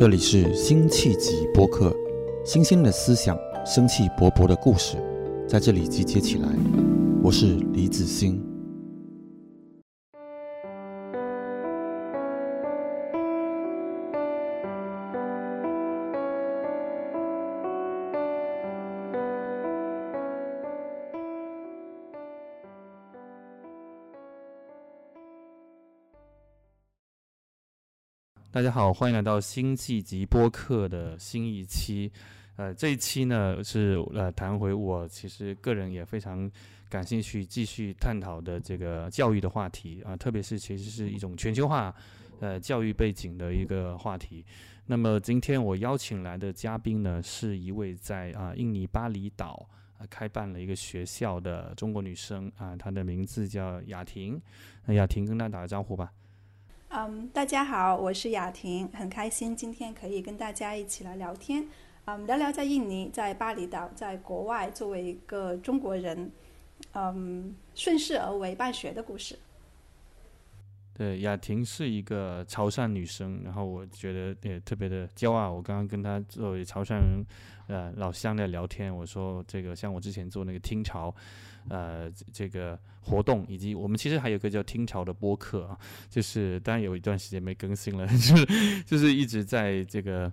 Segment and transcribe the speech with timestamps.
[0.00, 1.94] 这里是辛弃疾播客，
[2.42, 4.96] 新鲜的思想，生气勃勃的故事，
[5.46, 6.48] 在这里集结起来。
[7.22, 8.49] 我是李子欣。
[28.52, 32.10] 大家好，欢迎来到辛弃疾播客的新一期。
[32.56, 36.50] 呃，这一期呢是呃谈回我其实个人也非常
[36.88, 41.94] 感兴趣继续探讨的这个教育的话题啊，特别是其实是一种全球化
[42.40, 44.44] 呃教育背景的一个话题。
[44.84, 49.64] 那么今天我邀请来的嘉宾呢，是一位在啊印尼巴厘岛
[49.96, 54.42] 啊开办了一个学校的中国女生啊，她的名字叫雅婷。
[54.86, 56.10] 那雅婷跟大家打个招呼吧。
[56.92, 61.64] 嗯，大家好，我是雅婷，很开心今天可以跟大家一起来聊天，
[62.06, 66.32] 嗯，聊聊在印尼、在巴厘岛、在国外作为一个中国人，
[66.94, 69.38] 嗯，顺势而为办学的故事。
[70.92, 75.52] 对，雅婷是一个潮汕女生，然后我觉得也特别的骄傲。
[75.52, 77.24] 我刚刚跟她作为潮汕人，
[77.68, 81.14] 呃，老乡在聊天，我说这个像我之前做那个听潮。
[81.70, 90.30] 呃，这个活动以及我们其实还有个叫听潮的播客啊，就是当然有一段时间没更新了， 就是就是一直在这个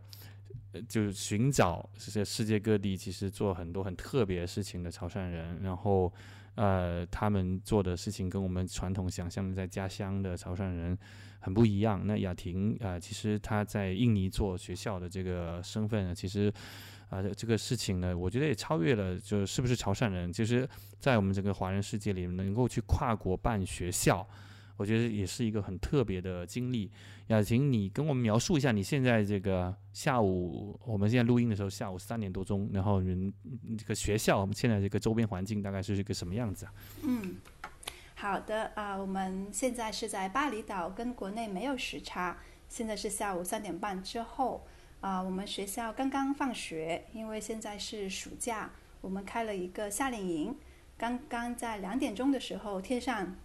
[0.89, 6.11] 就是寻找这些世界各地其实做很多很特别事情的潮汕人，然后
[6.55, 10.97] 呃他们做的事情跟我们传统想象的在家乡的潮汕人
[11.39, 12.01] 很不一样。
[12.03, 16.51] 那雅婷啊，其实她在印尼做学校的这个身份呢，其实。
[17.09, 20.67] 啊，这个事情呢，我觉得也超越了，就是不是潮汕人，就是
[20.99, 24.27] 在我们整个华人世界里能够去跨国办学校，
[24.75, 26.91] 我觉得也是一个很特别的经历。
[27.27, 33.33] 雅婷，你跟我们描述一下你现在这个下午，我们现在录音的时候下午三点多钟，然后人
[33.77, 36.73] 这个学校，我们现在这个周边环境大概是一个什么样子啊？
[37.03, 37.37] 嗯，
[38.15, 42.37] 好的啊，我们现在是在巴厘岛，跟国内没有时差，
[42.67, 44.67] 现在是下午三点半之后。
[44.99, 50.57] 啊，我们学校刚刚放学，因为现在是暑假，我们开了一个夏令营。
[50.97, 53.35] 刚刚在两点钟的时候，天上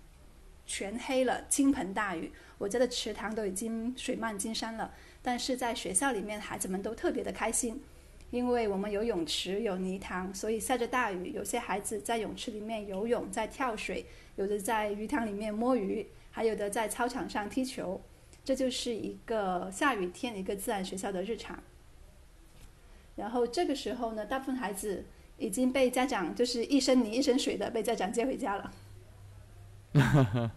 [0.64, 4.94] 全黑了，倾盆大雨，我家的池塘都已经水漫金山了。
[5.20, 7.82] 但是在学校里面，孩子们都特别的开心，
[8.30, 18.00] 因为我们有泳池、有泥塘，所以下着大雨，有些孩子在泳池里面游泳、在跳水，有的在鱼塘里面摸鱼，还有的在操场上踢球。
[18.44, 21.58] 这就是一个下雨天的一个自然学校的日常。
[23.16, 25.04] 然后这个时候呢，大部分孩子
[25.38, 28.72] 已经被家长就是一身泥一身水的被家长接回家了。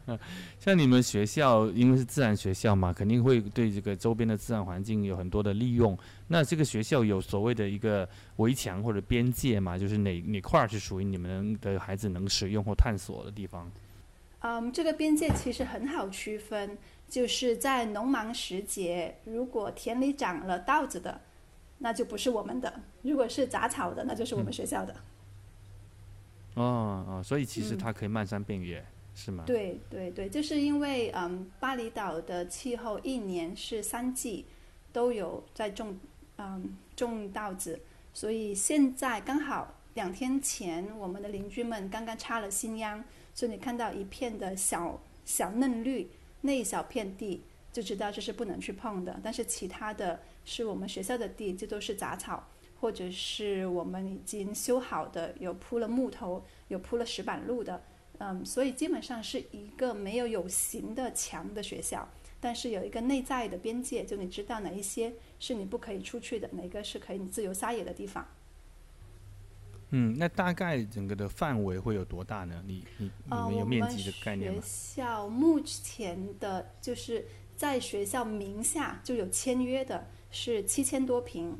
[0.57, 5.97] 像你们学校，因为是自然学校嘛，肯定会对这个周边的自然环境有很多的利用。
[6.29, 8.07] 那这个学校有所谓的一个
[8.37, 9.77] 围墙或者边界嘛？
[9.77, 13.69] 就是哪哪块儿是属于你们的孩子能使用或探索的地方？
[14.39, 16.77] 嗯，这个边界其实很好区分。
[17.07, 21.21] 就是在农忙时节，如果田里长了稻子的，
[21.77, 22.69] 那就不是我们的；
[23.03, 24.95] 如果是杂草的，那就是我们学校的。
[26.55, 28.83] 哦哦，所以其实它可以漫山遍野，
[29.13, 29.43] 是吗？
[29.45, 34.45] 对对对，就是因为嗯，巴厘岛的气候一年是三季
[34.91, 35.97] 都有在种
[36.37, 37.79] 嗯种稻子，
[38.13, 46.09] 所以现在刚好两天前，我们的邻居们刚刚插了新秧，所以你看到一片的小小嫩绿。
[46.45, 52.47] 那一小片地就知道这是不能去碰的，但是其他的是我们学校的地，这都是杂草，
[52.79, 57.83] 或者是我们已经修好的，有铺了木头，有铺了石板路的，
[58.19, 62.07] 嗯，所以基本上是一个没有有形的墙的学校，
[62.39, 68.25] 但是有一个内在的边界，就你知道哪一些是你不可以出去的，哪个是可以你自由撒野的地方。
[69.91, 72.61] 嗯，那大概整个的范围会有多大呢？
[72.65, 74.59] 你你你们有面积的概念吗？
[74.61, 77.25] 学校目前的就是
[77.55, 81.57] 在学校名下就有签约的是七千多平，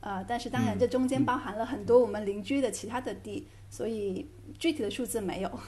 [0.00, 5.60] 呃，但是当然这中间包含了很多我们邻居的其他的地，所以具体的数字没有。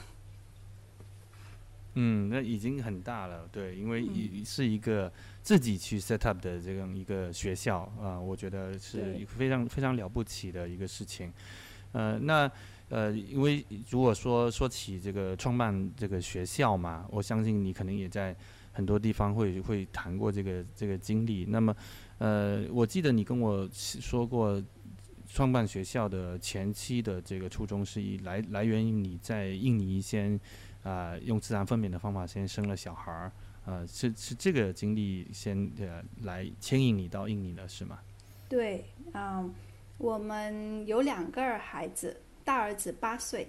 [1.95, 4.07] 嗯，那已经很大了，对，因为
[4.45, 5.11] 是一个
[5.43, 11.31] 自己去 set up 的这样一个学校啊，我觉得是非常非常了不起的一个事情。
[11.91, 12.49] 呃，那
[12.87, 18.33] 呃，因为如果说说起这个创办这个学校嘛，我相信你可能也在
[18.71, 21.45] 很多地方会会谈过这个这个经历。
[21.45, 21.75] 那么，
[22.19, 24.63] 呃，我记得你跟我说过，
[25.27, 30.39] 创办学校的前期的这个初衷是以来来源于你在印尼先。
[30.83, 33.31] 啊，用自然分娩的方法先生了小孩儿，
[33.65, 37.99] 呃，是是这个经历先呃来牵引你到印尼的是吗？
[38.49, 38.83] 对，
[39.13, 39.53] 嗯，
[39.97, 43.47] 我们有两个孩子，大儿子八岁，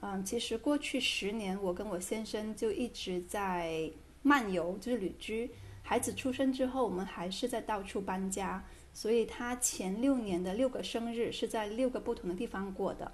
[0.00, 3.90] 嗯，其实过去十年，我跟我先生就一直在
[4.22, 5.50] 漫游，就是旅居。
[5.84, 13.12] 孩子出生之后，我们还是在到处搬家，所以他前六年的六个生日是在六个不同的地方过的。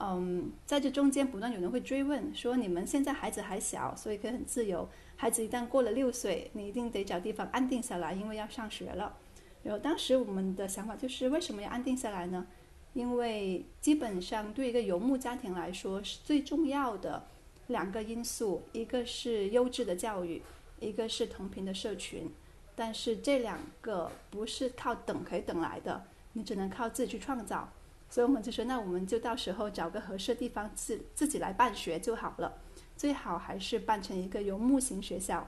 [0.00, 4.88] 嗯，在这中间不断有人会追问说：“你们现在孩子还小，所以可以很自由。
[5.20, 9.16] 孩子一旦过了六岁，你一定得找地方安定下来，因为要上学了。”
[9.64, 12.46] 然后当时我们的想法就是：为什么要安定下来呢？
[12.94, 17.26] 因为基本上对一个游牧家庭来说，是最重要的
[17.66, 20.40] 两个因素，一个是优质的教育，
[20.78, 22.30] 一个是同频的社群。
[22.76, 26.04] 但是这两个不是靠等可以等来的，
[26.34, 27.68] 你只能靠自己去创造。
[28.08, 32.56] 所以我们就说，那我们就到时候找个合适地方自自己来办学就好了。
[32.98, 35.46] 最好还是办成一个游牧型学校，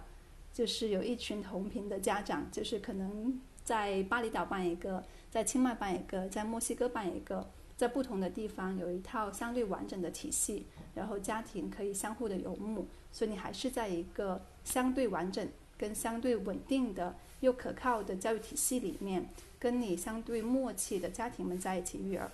[0.54, 10.64] 就是有一群同频的家长，就是可能在巴厘岛办一个，在清迈办一个，在墨西哥办一个，在不同的地方有一套相对完整的体系，
[10.94, 12.86] 然后家庭可以相互的游牧。
[13.10, 22.30] 所以你还是在一个相对完整、跟相对稳定的又可靠的教育体系里面，跟你相对默契的家庭们在一起育儿。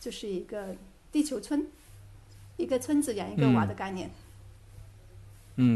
[0.00, 0.74] 就是一个
[1.12, 1.68] 地球村，
[2.56, 4.10] 一个村子养一个娃的概念。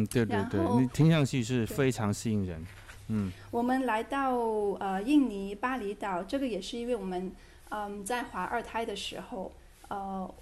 [0.06, 2.66] 对对对，你听上去是非常吸引人。
[3.08, 7.32] 嗯，我们来到呃印尼巴厘岛，这个也是因为我们
[7.70, 9.52] 嗯在怀二胎的时候，
[9.88, 10.34] 呃，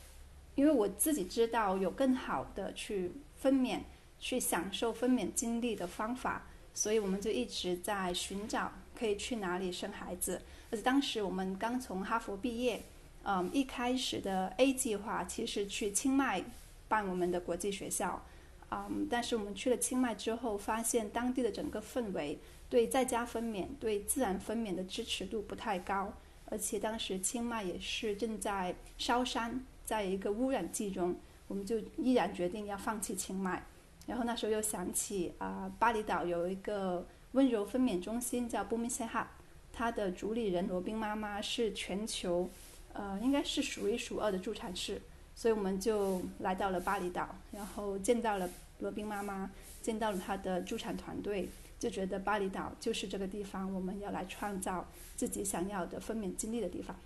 [0.54, 3.78] 因为我自己知道有更好的去分娩、
[4.18, 10.42] 去享受分娩经历的方法，所以我们就一直在寻找可以去哪里生孩子。
[10.70, 12.82] 而且当时我们刚从哈佛毕业。
[13.24, 16.42] 嗯，一开始的 A 计划其实去清迈
[16.86, 18.24] 办我们的国际学校，
[18.70, 22.38] 嗯，但是我们去了清迈之后，发现当地的整个氛围
[22.68, 26.12] 对在家分娩、对自然分娩的支持度不太高，
[26.46, 31.16] 而且当时清迈也是正在烧山，在一个污染季中，
[31.46, 33.64] 我们就毅然决定要放弃清迈。
[34.06, 39.30] 然后那时候又想起啊，巴厘岛有一个温柔分娩中心叫 b u m i s e h a
[39.72, 42.48] 它的主理人罗宾妈妈是全球。
[42.94, 45.00] 呃，应该是数一数二的助产士，
[45.38, 48.50] 所以我们就来到了巴厘岛，然后见到了
[48.80, 49.48] 罗宾妈妈，
[49.80, 51.48] 见到了她的助产团队，
[51.78, 56.96] 就觉得巴厘岛就是这个地方，我们要来创造自己想要的分娩经历的地方。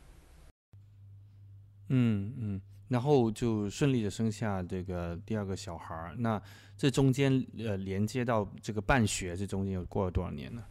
[1.91, 6.15] 嗯嗯，然后就顺利的生下这个第二个小孩儿。
[6.17, 6.41] 那
[6.79, 10.65] 这中间呃，连接到这个办学，这中间有过了多少年呢？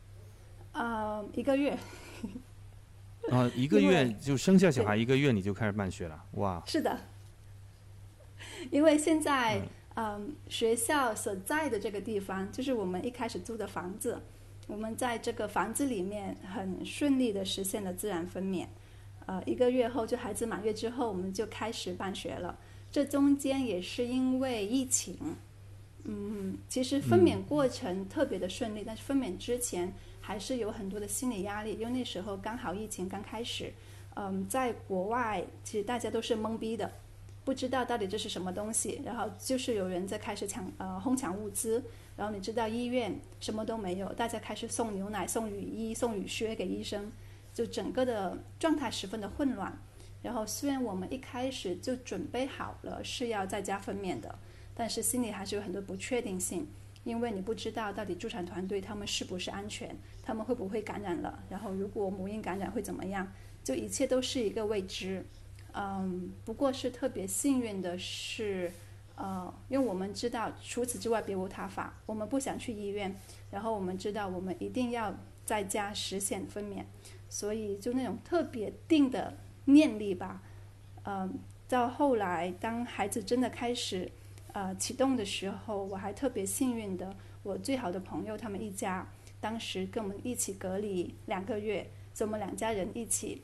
[0.71, 1.77] 呃，一个月。
[3.29, 6.63] 啊，一个月就生下小孩，一个月你就开始办学了，哇！
[6.65, 6.99] 是的，
[8.69, 9.61] 因为现在
[9.95, 14.21] 嗯，学校所在的这个地方就是我们一开始租的房子，
[14.67, 18.67] 我们在这个房子里面很顺利的实现了自然分娩，
[19.25, 22.57] 呃，一个月后就孩子满月之后，我们就开始办学了。
[22.91, 25.17] 这中间也是因为疫情，
[26.03, 29.93] 嗯，其实分娩过程特别的顺利，但是分娩之前。
[30.23, 33.73] 还是有很多的心理压力，因为那时候刚好疫情刚开始，
[34.13, 36.89] 嗯，在国外其实大家都是懵逼的，
[37.43, 39.01] 不知道到底这是什么东西。
[39.03, 41.83] 然后就是有人在开始抢呃哄抢物资，
[42.15, 47.11] 然后你知道医院什么都没有，大家开始送牛奶、送雨衣、送雨靴给医生，
[47.53, 49.77] 就整个的状态十分的混乱。
[50.21, 54.38] 然后虽然我们一开始就准备好了是要在家分娩的，
[54.75, 56.67] 但是心里还是有很多不确定性。
[57.03, 63.27] 因为你不知道到底助产团队他们是不是安全，他们会不会感染了，然后如果母婴感染会怎么样，
[63.63, 65.25] 就一切都是一个未知。
[65.73, 68.71] 嗯，不过是特别幸运的是，
[69.15, 73.15] 呃，因为我们知道除此之外别无他法，我们不想去医院，
[73.49, 75.13] 然后我们知道我们一定要
[75.45, 76.83] 在家实现分娩，
[77.29, 80.41] 所以就那种特别定的念力吧。
[81.03, 84.11] 嗯，到后来当孩子真的开始。
[84.53, 89.07] 呃，启动的时候，我还特别幸运的，我最好的朋友他们一家，
[89.39, 93.43] 当时跟我们一起隔离两个月，所以我们两家人一起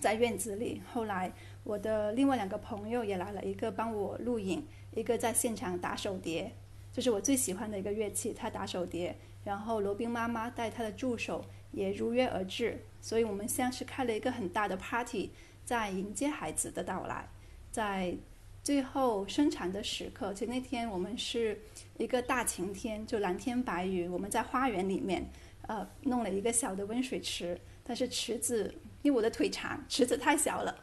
[0.00, 0.82] 在院子里。
[0.92, 6.52] 后来我的另外两个朋友也来了，一个帮我录影，一个在现场打手碟，
[6.92, 9.14] 就是我最喜欢的一个乐器，他打手碟。
[9.44, 15.30] 然后罗宾妈妈带她的助手也如约而至，所以我们像是开了一个很大的 party，
[15.64, 17.28] 在迎接孩子的到来，
[17.70, 18.16] 在。
[18.62, 21.58] 最后生产的时刻，其实那天我们是
[21.96, 24.12] 一个大晴天，就蓝天白云。
[24.12, 25.30] 我们在花园里面，
[25.62, 30.74] 呃，弄了一个小的温水池，但是池子因为我的腿长，池子太小了，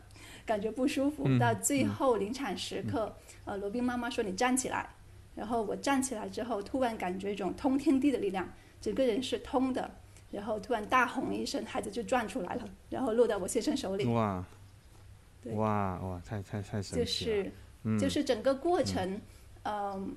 [0.46, 1.28] 感觉不舒服。
[1.38, 4.90] 到最后临产时刻，呃，罗宾妈妈说：“你站起来。”
[5.36, 8.48] 然后我站起来之后，突然感觉一种通天地的力量，
[8.82, 9.90] 整个人是通的。
[10.32, 14.06] 然后突然大吼一声，孩子就转出来了，然后落到我先生手里。
[14.06, 14.44] 哇，
[15.42, 17.44] 对哇哇，太太太神就奇了。
[17.44, 17.52] 就是
[17.84, 19.22] 嗯，就是整个过程，
[19.64, 20.16] 嗯、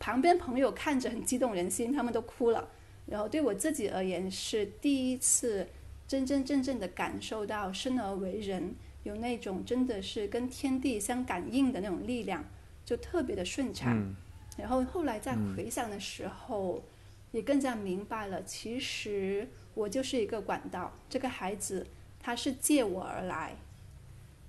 [0.00, 2.68] 旁边朋友看着很激动人心，他们都哭了。
[3.04, 5.64] 然后对我自己而言是第一次
[6.08, 12.44] 真真正正的感受到生而为人有那种真的是跟天地相感应的那种力量，
[12.84, 13.98] 就特别的顺畅。
[13.98, 14.16] 嗯
[14.56, 16.82] 然后后来在回想的时候，
[17.30, 21.86] 也更加明白了，其实我就是一个管道，这个孩子
[22.18, 23.54] 他是借我而来，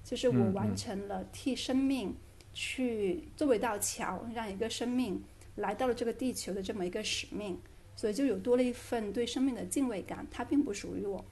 [0.05, 2.15] 就是我嗯完嗯成了替生命
[2.53, 5.21] 去作为一道桥，让一个生命
[5.55, 7.59] 来到了这个地球的这么一个使命，
[7.93, 11.25] 所以就有多了一份对生命的敬畏感，它并不属于我。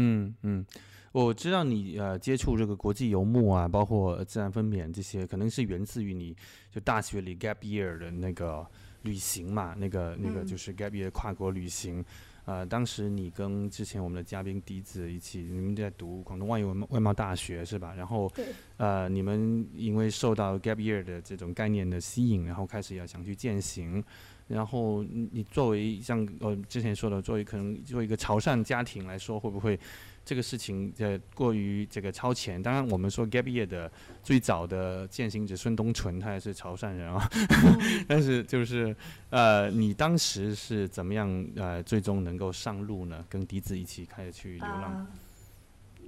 [0.00, 0.64] 嗯嗯，
[1.10, 6.36] 我知道你呃接触这个国际游牧啊，包括呃自然分娩这些，可能是源自于你
[6.70, 8.64] 就大学里 gap year 的那个
[9.02, 12.04] 旅行嘛，那个那个嗯就是 gap year 跨国旅行。
[12.44, 17.92] 呃，当时你跟之前我们的嘉宾笛子一起，你们在读广东外语文外贸大学是吧？
[17.94, 18.46] 然后对，
[18.78, 24.02] 呃，你们因为受到 gap year 的这种概念的吸引，然后开始要想去践行。
[24.48, 29.78] 然后你你作为像呃之前说的，作为可能作为一个潮汕家庭来说，会不会
[30.24, 32.60] 这个事情呃过于这个超前？
[32.60, 33.90] 当然，我们说 gap year 的
[34.22, 37.30] 最早的践行者孙东纯，他也是潮汕人啊。
[38.08, 38.94] 但是就是
[39.30, 43.24] 呃，你当时是怎么样呃最终能够上路呢？
[43.28, 44.82] 跟笛子一起开始去流浪？
[44.82, 45.06] 啊，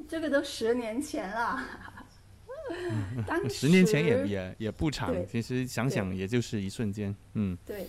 [0.08, 1.62] 这个都十年前了。
[3.26, 7.12] 当十年前也也也不长，其实想想也就是一瞬间。
[7.34, 7.88] 嗯对，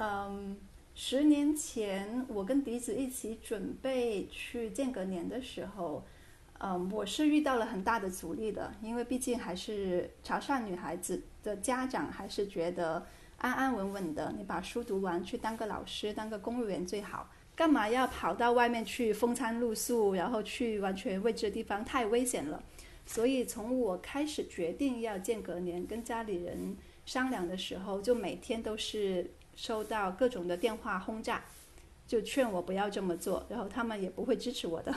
[0.00, 0.56] 嗯，
[0.94, 6.04] 十年前我跟笛子一起准备去间隔年的时候，
[6.58, 13.04] 嗯，我是遇到了很大的阻力的，因为毕竟还是潮汕女孩子的家长还是觉得
[13.38, 17.28] 安安稳稳的，你把书读完，去当个老师，当个公务员最好。
[17.56, 22.62] 干嘛要跑到外面去风餐露宿，然后去完全未知的地方，太危险了。
[23.04, 31.42] 所以从我开始决定要间隔年，跟家里人商量的时候，就每天都是收到各种的电话轰炸，
[32.06, 34.94] 就劝我不要这么做，然后他们也不会支持我的，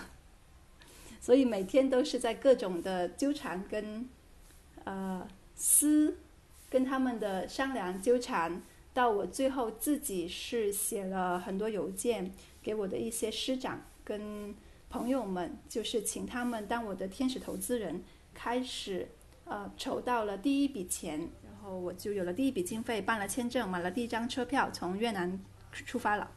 [1.20, 4.08] 所以每天都是在各种的纠缠跟
[4.84, 6.20] 呃思
[6.70, 8.62] 跟他们的商量纠缠，
[8.94, 14.54] 到我最后自己是写了很多邮件给我的一些师长跟
[14.92, 18.04] 朋友们，就是请他们当我的天使投资人，
[18.36, 19.08] 开始
[19.46, 21.30] 呃筹到了第一笔钱，
[21.62, 25.40] 后我就有了第一笔经费，办了签证，买了第一张车票，从越南
[25.72, 26.32] 出发了。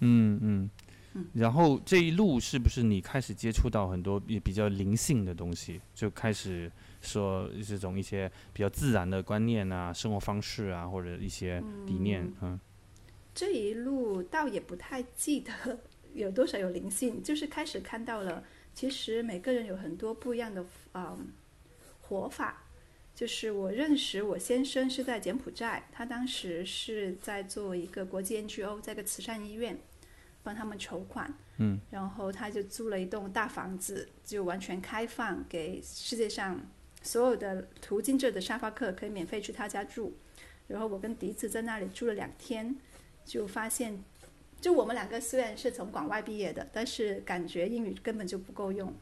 [0.00, 0.70] 嗯嗯
[1.14, 1.26] 嗯。
[1.32, 6.70] 然后这一路是不是你开始接触到很多也比较灵性的东西，就开始
[7.00, 12.58] 说这种一些比较自然的观念啊、生活方式啊，或者一些理念，嗯
[13.32, 15.52] 这一路倒也不太记得
[16.12, 18.42] 有多少有灵性，就是开始看到了，
[18.74, 21.28] 其实每个人有很多不一样的嗯
[22.02, 22.63] 活法。
[23.14, 29.78] 就是我认识我先生是在柬埔寨，他当时是在做一个国际 NGO，在一个慈善医院
[30.42, 36.60] 帮他们筹款，嗯，然后他就租了一栋大房子，就完全开放给世界上
[37.02, 40.16] 所有的途经这的沙发客可以免费去他家住。
[40.66, 42.74] 然后我跟笛子在那里住了两天，
[43.24, 44.02] 就发现，
[44.60, 48.92] 就我们两个虽然是从广外毕业的，但是感觉英语根本就不够用，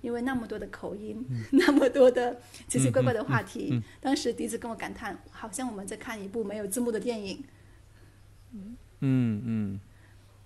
[0.00, 3.82] 因为那么多的口音， 那么多的奇奇怪怪的话题。
[4.00, 7.44] 当时笛子跟我感叹，好像我们在看一部没有字幕的电影。
[9.00, 9.80] 嗯嗯，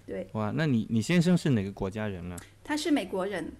[0.07, 2.37] 对，哇，那你你先生是哪个国家人啊？
[2.63, 3.53] 他是美国人，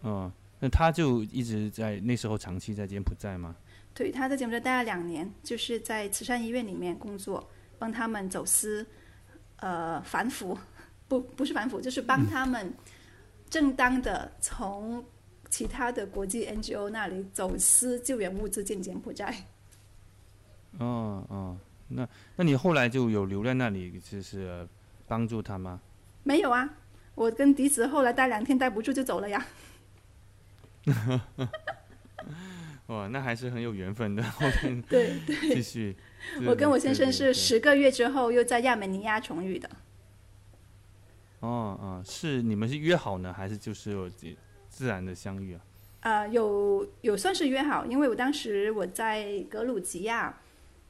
[0.00, 3.56] 哦，那他就一直在那时候长期在柬埔寨吗？
[3.92, 8.86] 对，他在柬埔寨待了两年，就是在慈善医院里面工作，帮他们走私，
[9.56, 10.56] 呃，反腐，
[11.08, 12.72] 不不是反腐，就是帮他们
[13.52, 15.04] 正当的从
[15.50, 19.44] 其他的国际 NGO 那里走私救援物资进柬埔寨。
[20.78, 21.54] 哦哦，
[21.88, 24.66] 那那你后来就有留在那里，就是呃
[25.06, 25.78] 帮助他吗？
[26.22, 26.66] 没有啊，
[27.14, 29.46] 我跟笛子后来待两天待不住就走了呀。
[32.86, 34.22] 哇，那还是很有缘分的。
[34.22, 35.94] 后面对，继续，
[36.46, 37.34] 我跟我先生是。
[37.34, 39.68] 十个月之后又在亚美尼亚重遇的。
[41.42, 44.26] 哦哦，是你们是约好呢，还是就是有自
[44.68, 45.60] 自然的相遇啊？
[46.00, 50.36] 呃，有有算是约好，因为我当时我在格鲁吉亚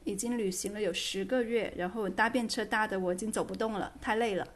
[0.03, 4.47] 已经旅行了有十个月，然后搭便车搭的我已经走不动了，太累了，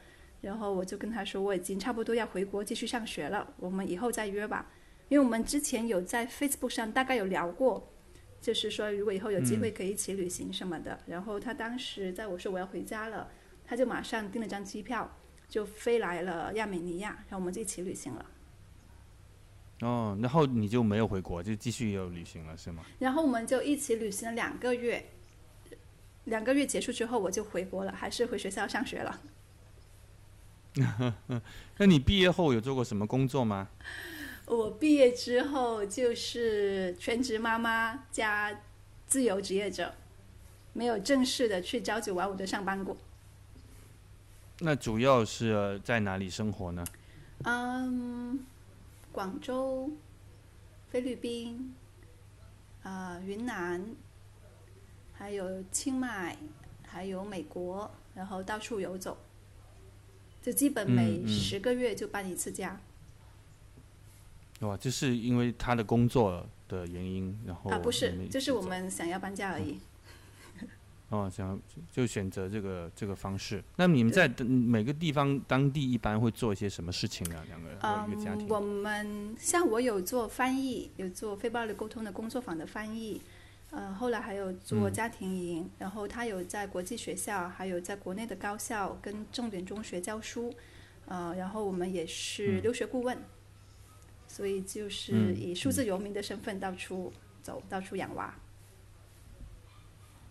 [0.42, 4.70] 然后我就跟他说我已经差不多要回国继续上学了，我们以后再约吧，
[5.10, 7.92] 因为我们之前有在 Facebook 上大概有聊过，
[8.40, 11.00] 就是说如果以后有机会可以一起旅行什么的。
[11.08, 13.30] 然后他当时在我说我要回家了，
[13.66, 15.12] 他就马上订了张机票，
[15.50, 18.26] 就飞来了亚美尼亚，然后我们就一起旅行了。
[19.82, 22.84] 哦，然后你就没有回国，就继续有旅行了，是吗？
[23.00, 25.10] 然后我们就一起旅行了两个月，
[26.26, 29.22] 两个月结束之后我就回国了，还是回学校上学了。
[31.78, 33.70] 那你毕业后有做过什么工作吗？
[34.46, 38.62] 我毕业之后就是全职妈妈加
[39.06, 39.94] 自由职业者，
[40.74, 42.98] 没有正式的去朝九晚五的上班过。
[44.60, 46.84] 那主要是在哪里生活呢？
[47.44, 48.40] 嗯，
[49.12, 49.92] 广州、
[50.90, 51.76] 菲律宾、
[52.82, 53.86] 啊云南，
[55.14, 56.36] 还有清迈，
[56.84, 59.16] 还有美国，然后到处游走，
[60.42, 62.80] 就基本每十个月就搬一次家。
[64.62, 69.80] 哇，就是因为他的工作的原因，然后啊，不是就是我们想要搬家而已。
[71.10, 71.58] 哦，想
[71.90, 73.64] 就选择这个这个方式。
[73.78, 77.42] 那你们在当每个地方当地一般会做一些什么事情呢？
[77.48, 78.50] 两个人或一个家嗯，庭？
[78.50, 83.22] 我们像我有做翻译，有做非暴力沟通的工作坊的翻译，
[83.72, 90.54] 呃，后来还有做嗯家庭营，然后他有在国际学校，还有在国内的高校跟重点中学教书，
[91.06, 93.18] 呃，然后我们也是嗯留学顾问，
[94.28, 98.36] 所以就是嗯以数字游民的身份到处走，到处养娃。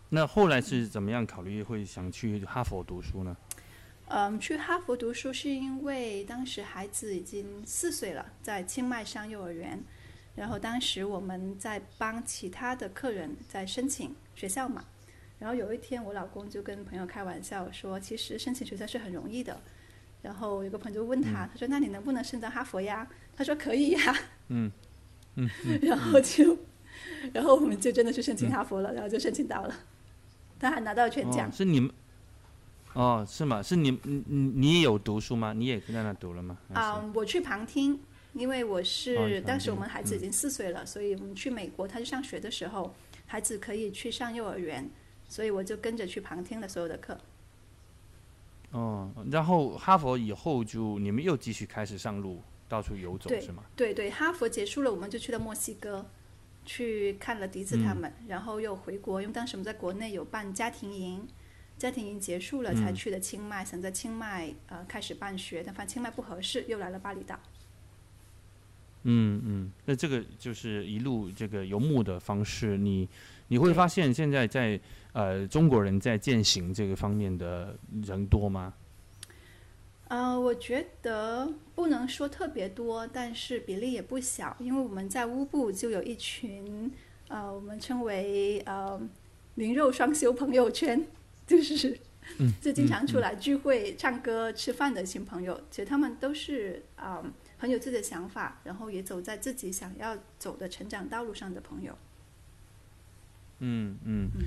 [0.09, 3.37] 那后来是怎么样考虑会想去哈佛读书呢？
[4.09, 9.83] 嗯，去哈佛读书是因为当时孩子已经四岁了，在清迈上幼儿园，
[10.37, 14.85] 然后当时我们在帮其他的客人在申请学校嘛，
[15.41, 19.61] 然后有一天我老公就跟朋友开玩笑说，其实申请学校是很容易的，
[20.23, 23.09] 然后有个朋友就问他，他说那你能不能申到哈佛呀？
[23.37, 24.17] 他说可以呀，
[24.51, 24.71] 嗯
[25.35, 25.51] 嗯，
[25.83, 26.57] 然后就，
[27.33, 29.75] 然后我们就真的去申请哈佛了，然后就申请到了，
[30.59, 31.53] 他还拿到全奖哦，。
[31.53, 31.91] 是你们。
[32.95, 33.63] 哦，是吗？
[33.63, 35.53] 是你你你你也有读书吗？
[35.53, 36.57] 你也在那读了吗？
[36.73, 38.01] 啊、我去旁听，
[38.33, 42.95] 因为我哦是当时我们孩子已嗯经四岁了，所以我们去美国，他去上学的时候，
[43.27, 44.90] 孩子可以去上幼儿园，
[45.29, 47.19] 所以我就跟着去旁听了所有的课。
[48.71, 53.62] 哦，然后哈佛以后就你们又继续开始上路，到处游走是吗？
[53.77, 56.07] 对对，哈佛结束了，我们就去了墨西哥，
[56.66, 61.26] 去看了笛子他们，然后又回国，因为当时我们在国内有办家庭营，
[61.79, 67.38] 家庭营结束了才嗯去的清迈，想在清迈呃开始办学，但发现清迈不合适，又来了巴厘岛。
[69.05, 73.09] 嗯嗯，那这个就是一路这个游牧的方式，你
[73.46, 74.81] 你会发现现在在
[75.12, 78.74] 呃中国人在践行这个方面的人多吗？
[80.09, 86.92] 呃，我觉得不能说特别多，但是比例也不小，因为我们在乌布就有一群，
[87.29, 89.01] 呃，我们称为呃
[89.57, 91.07] 灵肉双修朋友圈，
[91.47, 91.99] 就是
[92.38, 95.61] 嗯就经常出来聚会、唱歌、吃饭的新朋友。
[95.71, 101.97] 其实他们都是啊、呃很有自己的想法，然后也走在自己想要走的成长道路上的朋友。
[103.61, 104.45] 嗯嗯嗯，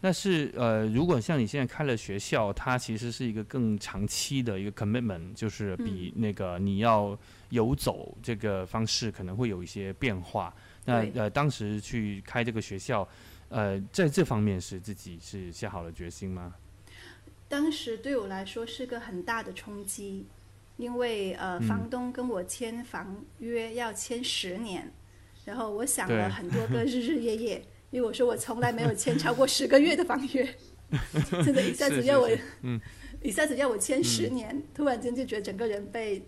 [0.00, 7.18] 但是呃，如果像你现在开了学校，它其实是一个更长期的一个 commitment，就是比那个你要
[7.50, 10.54] 游走这个方式可能会有一些变化。
[10.84, 13.06] 那呃，当时去开这个学校，
[13.48, 16.54] 呃，在这方面是自己是下好了决心吗？
[17.48, 20.26] 当时对我来说是个很大的冲击，
[20.76, 24.92] 因为呃，嗯房东跟我签房约要签十年，
[25.44, 30.56] 然后我想了很多个日日夜夜，因为我说我从来没有签超过十个月的房约，
[31.44, 32.28] 真的一下子要我，
[33.22, 36.22] 一下子要我签十年，突然间就觉得整个人被，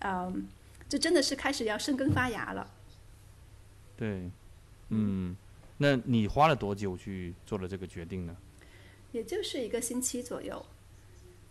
[0.00, 0.46] 嗯，
[0.88, 2.70] 就真的是开始要生根发芽了。
[3.96, 4.30] 对，
[4.90, 5.34] 嗯，
[5.78, 8.36] 那你花了多久去做了这个决定呢？
[9.12, 10.64] 也就是一个星期左右，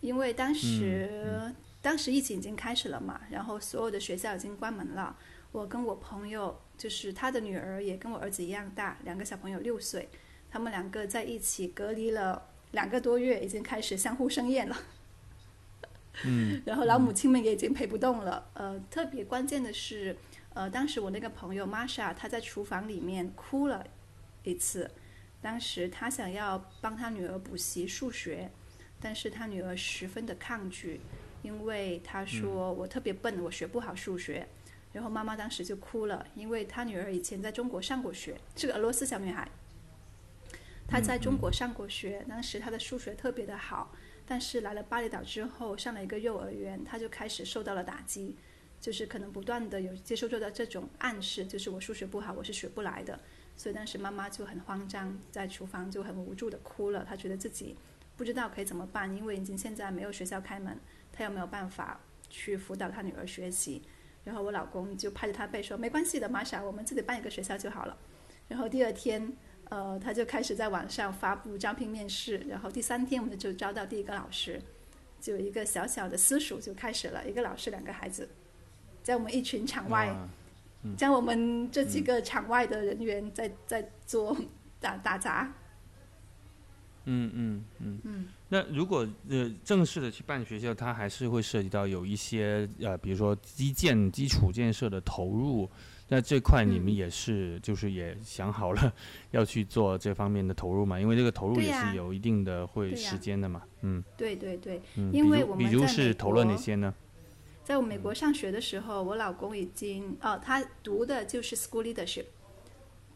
[0.00, 5.16] 因为当时、当时疫情已经开始了嘛，然后所有的学校已经关门了。
[5.52, 10.08] 我跟我朋友，就是他的女儿也跟我儿子一样大，两个小朋友六岁，
[10.48, 14.76] 他们两个在一起隔离了两个多月，已经开始相互生厌了。
[16.24, 18.48] 嗯， 然后老母亲们也已经陪不动了。
[18.54, 20.16] 呃，特别关键的是，
[20.54, 23.84] 呃，当时我那个朋友玛莎，她在厨房里面哭了
[24.44, 24.88] 一次。
[25.42, 28.48] 当时她想要帮她女儿补习数学，
[29.00, 31.00] 但是她女儿十分的抗拒，
[31.42, 34.46] 因为她说我特别笨，我学不好数学。
[34.92, 39.48] 然后妈妈当时就哭了，因为她女儿以前在中国上过学，是个俄罗斯小女孩。
[40.88, 43.94] 她在中国上过学，当时她的数学特别的好，
[44.26, 48.36] 但是来了巴厘岛之后，上了一个幼儿园，她就开始受到了打击，
[48.80, 53.20] 就是可能不断的有接受到的这种暗示，就是我数学不好，我是学不来的，
[53.56, 57.04] 所以当时妈妈就很慌张，在厨房就很无助的哭了。
[57.04, 57.76] 她觉得自己
[58.16, 60.76] 不知道可以怎么办，因为已经现在没有学校开门，
[61.12, 63.82] 她又没有办法去辅导她女儿学习。
[64.22, 67.96] 然后我老公就拍着他背说：“没关系的，玛莎，我们自己办一个学校就好了。”
[68.48, 69.32] 然后第二天，
[69.68, 72.38] 呃，他就开始在网上发布招聘面试。
[72.48, 74.60] 然后第三天，我们就招到第一个老师，
[75.20, 78.28] 就一个小小的私塾就开始了，一个老师两个孩子，
[79.02, 80.14] 在我们一群场外，
[80.96, 84.36] 将我们这几个场外的人员在在做
[84.80, 85.52] 打打杂。
[87.04, 88.26] 嗯嗯嗯嗯。
[88.48, 95.68] 那如果呃正式的去办学校，它还是会涉及到有一些呃，比如说基建基础建设的投入。
[96.12, 98.92] 那这块你们也是，就是也想好了
[99.30, 100.98] 要去做这方面的投入嘛？
[100.98, 103.62] 因为这个投入也是有一定的会时间的嘛。
[103.82, 104.82] 嗯，对对对。
[104.96, 106.92] 嗯，因为我们比如是投了哪些呢？
[107.62, 112.24] 在我美国上学的时候，我老公已经哦，他读的就是 school leadership，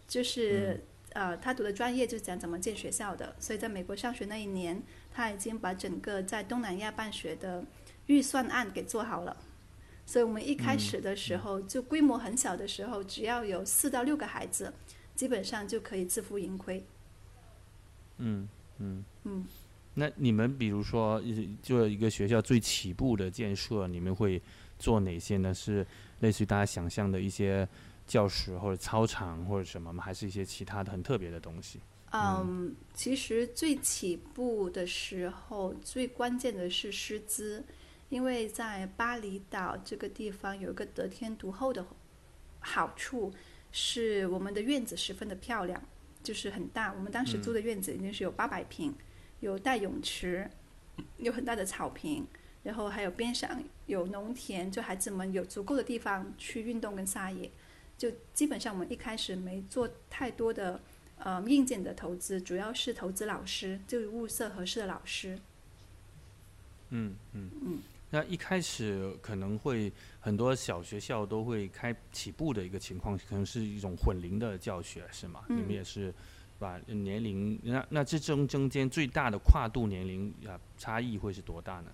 [0.07, 0.81] 就是
[1.15, 3.35] 呃，他读的专业就是讲怎么建学校的。
[3.41, 7.65] 所以在美国上学那一年，他已经把整个在东南亚办学的
[8.07, 9.35] 预算案给做好了。
[10.05, 14.71] 所以我们一开始的时候，就规模很小的时候，只要有四到六个孩子，
[15.15, 16.85] 基本上就可以自负盈亏。
[18.19, 18.47] 嗯
[18.79, 19.47] 嗯嗯。
[19.95, 21.23] 那你们比如说
[21.63, 24.43] 做一个学校最起步的建设，你们会
[24.79, 25.55] 做哪些呢？
[25.55, 25.87] 是
[26.21, 27.67] 类似于大家想象的一些
[28.07, 30.03] 教室或者操场或者什么吗？
[30.03, 31.81] 还是一些其他的很特别的东西？
[32.13, 37.65] 嗯，其实最起步的时候，最关键的是师资。
[38.11, 41.85] 因为在巴厘岛这个地方有一个得天独厚的
[42.61, 43.33] 好处，
[43.73, 45.83] 是我们的院子十分的漂亮，
[46.23, 46.93] 就是很大。
[46.93, 48.95] 我们当时租的院子已经是有八百平，
[49.41, 50.49] 有带泳池，
[51.17, 52.25] 有很大的草坪，
[52.63, 57.51] 然后还有边上有农田，就孩子们有足够的地方去运动跟撒野。
[57.97, 60.81] 就基本上我们一开始没做太多的
[61.19, 65.39] 呃硬件的投资，主要是投资老师，就是物色合适的老师。
[66.91, 67.79] 嗯嗯嗯。
[68.11, 75.45] 那一开始可能会很多小学校都会开起步的一个情况，可能是一种混龄的教学，是吗？
[75.49, 76.15] 你们也是
[76.59, 81.91] 把年龄那那这中中间最大的跨度年龄啊差异会是多大呢？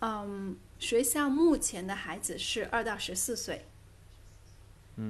[0.00, 3.77] 嗯，学校目前的孩子是二到十四岁，嗯，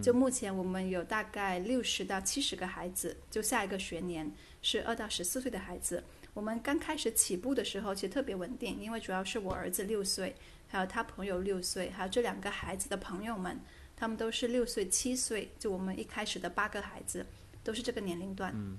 [0.02, 6.04] 就目前我们有大概六十到七十个孩子，就下一个学年是二到十四岁的孩子。
[6.34, 10.34] 我们刚开始起步的时候，其实特别稳定，因为主要是我儿子六岁，
[10.68, 13.60] 还有他朋友六岁，还有这两个孩子的朋友们，
[13.96, 15.50] 他们都是六岁、七岁。
[15.58, 17.26] 就我们一开始的八个孩子，
[17.64, 18.52] 都是这个年龄段。
[18.54, 18.78] 嗯。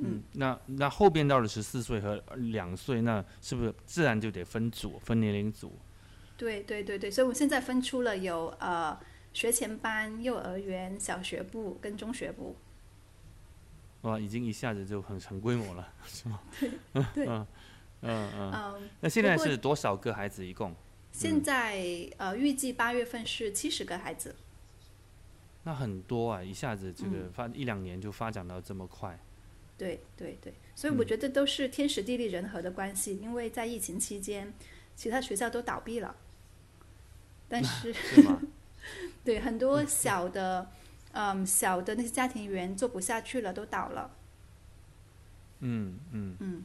[0.00, 5.72] 嗯，那那后边到了十四岁和两岁，那是不是自然就得分组、分年龄组？
[6.36, 8.96] 对对对对，所以我们现在分出了有呃
[9.32, 12.56] 学前班、幼儿园、小学部跟中学部。
[14.02, 16.40] 哇，已经一下子就很成规模了， 是吗？
[17.14, 17.46] 对， 嗯
[18.02, 18.88] 嗯嗯。
[19.00, 20.74] 那现在是多少个孩子一共？
[21.10, 21.76] 现在
[22.16, 24.36] 呃，预计八月份是七十个孩子。
[25.64, 29.18] 那很多啊，一下子这个发一两年就发展到这么快。
[29.76, 34.52] 对对对，所以我觉得都是天时地利人和的关系，因为在疫情期间，
[34.96, 36.14] 其他学校都倒闭了，
[37.48, 37.92] 但 是
[39.28, 40.66] 对很多小的。
[41.12, 44.10] 嗯，小的那些家庭园做不下去了，都倒了。
[45.60, 46.64] 嗯嗯嗯。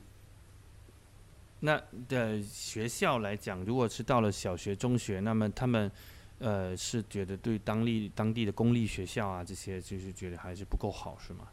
[1.61, 5.91] 那的学校来讲，如果是到了小学、中学，那么他们
[6.39, 11.47] 呃是觉得对当地当地的公立学校啊这些，就是觉得还是不够好，是吗？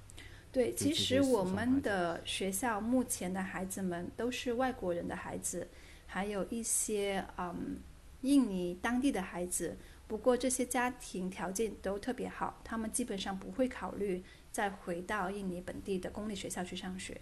[0.53, 5.69] 对，其实我们的学校目前的孩子们都是外国人的孩子，
[6.07, 7.79] 还有一些嗯
[8.23, 9.79] 印尼当地的孩子。
[10.11, 17.21] 不过这些家庭条件都特别好，他们基本上不会考虑再回到印尼本地的公立学校去上学。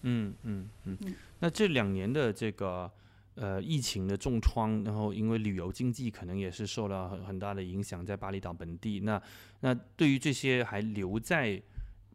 [0.00, 1.14] 嗯嗯嗯。
[1.40, 2.90] 那这两年的这个
[3.34, 9.00] 呃疫情的重创，然后因为旅游经济可能也是受了很很大的影响，在巴厘岛本地。
[9.00, 9.22] 那
[9.60, 11.60] 那对于这些还留在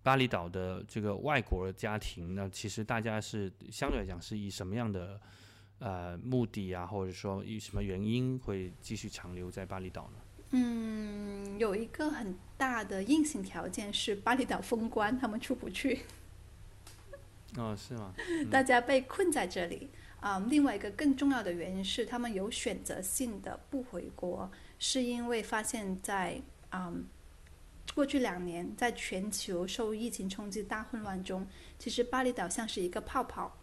[0.02, 5.22] 巴厘岛的这个外国家庭，那其实大家是相对来讲是以什么样的？
[5.80, 10.20] 呃，目的啊，或者说以什么原因会继续长留在巴厘岛呢？
[10.52, 16.02] 嗯，有一个很大的硬性条件是巴厘岛封关，他们出不去。
[17.56, 18.14] 哦，是吗？
[18.52, 19.90] 大家被困在这里
[20.20, 20.38] 啊。
[20.50, 27.06] 另外一个更重要的原因是，他们有选择性的不回国，是因为发现，在嗯
[27.96, 33.56] 过去两年，在全球受疫情冲击大混乱中，其实巴厘岛像是一个泡泡，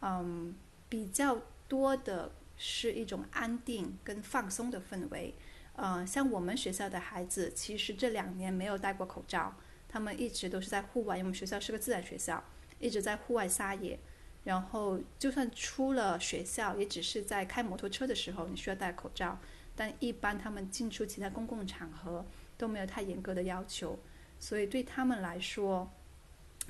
[0.00, 0.54] 嗯。
[0.94, 5.34] 比较多的是一种安定跟放松的氛围，
[5.74, 9.52] 呃，像我们学校的孩子，其实这两年没有戴过口罩，
[9.88, 12.44] 他们一直都是在户外，因为我们学校是个自然学校，
[12.78, 13.98] 一直在户外撒野。
[14.44, 19.36] 然后就算出了学校，也只是在开摩托车的时候你需要戴口罩，
[19.74, 22.24] 但一般他们进出其他公共场合
[22.56, 23.98] 都没有太严格的要求，
[24.38, 25.90] 所以对他们来说，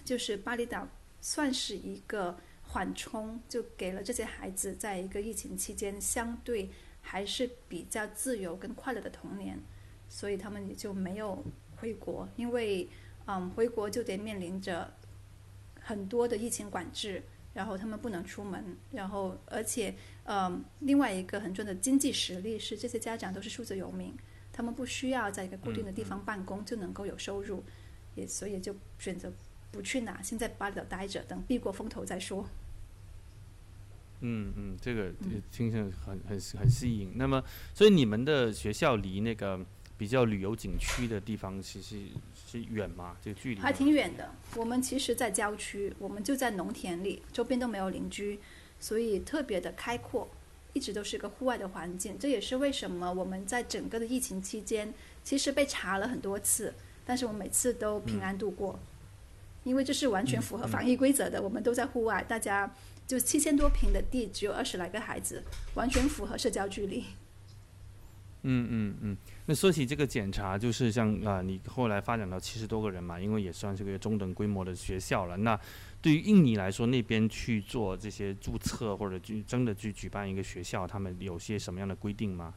[0.03, 0.89] 就是巴厘岛
[1.21, 2.39] 算是一个
[2.75, 6.69] 缓冲，就给了这些孩子在一个疫情期间相对
[7.01, 9.57] 还是比较自由跟快乐的童年，
[10.09, 11.45] 所以他们也就没有
[11.77, 12.89] 回国，因为
[13.27, 14.93] 嗯回国就得面临着
[15.81, 17.23] 很多的疫情管制。
[17.55, 24.13] 然后他们不能出门，然后而且，嗯，另外一个很重要的经济实力是这些家长都是数字游民，
[24.53, 27.63] 他们不需要在一个固定的地方办公就能够有收入，
[28.17, 29.33] 也所以就选择
[29.71, 32.45] 不去哪，先在巴厘岛待着，等避过风头再说。
[34.25, 35.13] 嗯嗯，这个
[35.53, 37.13] 听起来很很很吸引。
[37.17, 39.61] 那么，所以你们的学校离那个
[39.97, 42.07] 比较旅游景区的地方其实。
[42.47, 43.17] 是远吗？
[43.21, 44.31] 这个距离还挺远的。
[44.55, 48.39] 我们其实，在郊区，我们就在农田里，周边都没有邻居，
[48.79, 50.29] 所以特别的开阔，
[50.73, 52.17] 一直都是一个户外的环境。
[52.17, 56.73] 这也是为什么我们在整个的疫情期间，其实被查了很多次，
[57.05, 58.79] 但是我们每次都平安度过，
[59.65, 61.43] 因为这是完全符合防疫规则的。
[61.43, 62.73] 我们都在户外，大家
[63.07, 65.43] 就七千多平的地，只有二十来个孩子，
[65.75, 67.05] 完全符合社交距离。
[68.47, 69.17] 嗯嗯嗯。
[69.47, 75.37] 那说起这个检查，就是像啊，你后来发展到七十多个人嘛，因为也算是个中等规模的学校了。
[75.39, 75.59] 那
[76.03, 82.55] 对于印尼来说，那边去做这些注册或者去真的去举办一个学校，他们有些什么样的规定吗？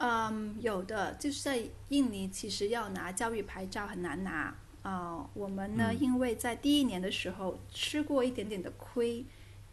[0.00, 5.28] 嗯，有的，就是在印尼，其实要拿教育牌照很难拿啊。
[5.34, 9.24] 我们呢，因为在第一年的时候吃过一点点的亏，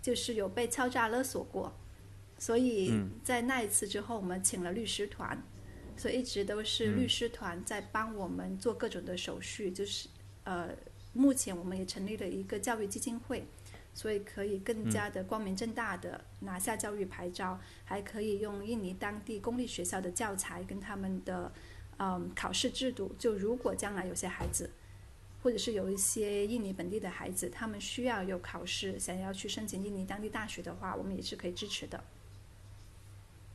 [0.06, 1.74] 就是有被敲诈勒索过，
[2.38, 5.42] 所以在那一次之后，我们请了律师团。
[5.98, 10.08] 所以一直都是律师团在帮我们做各种的手续，就是
[10.44, 10.70] 呃，
[11.14, 13.48] 目前我们也成立了一个教育基金会，
[13.96, 21.52] 所以可以更加的光明正大的拿下教育牌照，还可以用印尼当地公立学校的教材跟他们的
[21.98, 23.16] 嗯考试制度。
[23.18, 24.70] 就如果将来有些孩子，
[25.46, 32.04] 或者是有一些印尼本地的孩子，他们需要有考试，想要去申请印尼当地大学的话，我们也是可以支持的。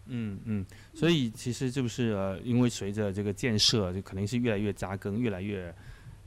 [0.06, 5.74] 嗯嗯，所以其实就是呃，因为随着这个建设，就肯定是越来越扎根，越来越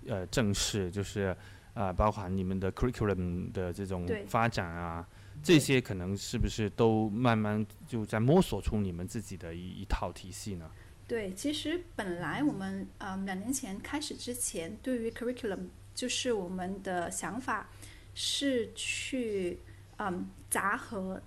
[0.05, 1.33] 呃正式，就是
[1.73, 5.07] 啊，包含你们的 curriculum 的这种发展啊，
[5.41, 10.69] 这些可能是不是都慢慢就在摸索出你们自己的一一套体系呢？
[11.07, 17.69] 对，其实本来我们嗯两年前开始之前，对于 curriculum 就是我们的想法
[18.13, 19.59] 是去
[19.97, 21.21] 嗯杂合。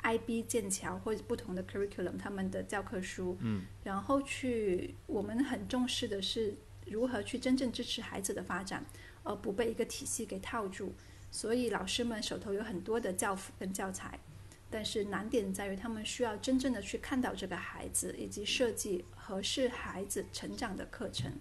[0.00, 6.54] IB 剑桥或者不同的 curriculum，他们的教科书，嗯，然后去我们很重视的是
[6.86, 8.86] 如何去真正支持孩子的发展，
[9.24, 10.94] 而不被一个体系给套住。
[11.32, 14.20] 所以老师们手头有很多的教辅跟教材，
[14.70, 21.32] 但是难点在于他们需要真正的去看到这个孩子，以及设计合适孩子成长的课程。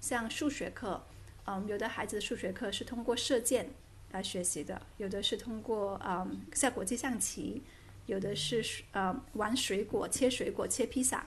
[0.00, 1.04] 像数学课，
[1.46, 3.70] 嗯，有的孩子的数学课是通过射箭
[4.10, 7.62] 来学习的，有的是通过嗯下国际象棋。
[8.06, 11.24] 有的是呃玩水果、切水果、切披萨，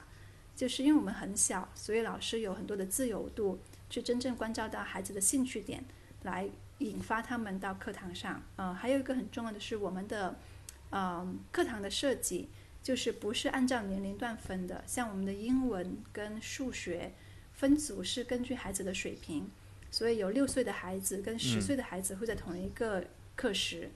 [0.57, 3.57] 就是因为我们很小，所以老师有很多的自由度，
[3.89, 5.85] 去真正关照到孩子的兴趣点，
[6.23, 8.43] 来引发他们到课堂上。
[8.57, 10.37] 呃，还有一个很重要的是我们的
[10.95, 12.47] 呃课堂的设计，
[12.81, 17.11] 就是不是按照年龄段分的，像我们的英文跟数学
[17.53, 19.51] 分组是根据孩子的水平，
[19.91, 23.05] 所以有六岁的孩子跟十岁的孩子会在同一个
[23.35, 23.89] 课时。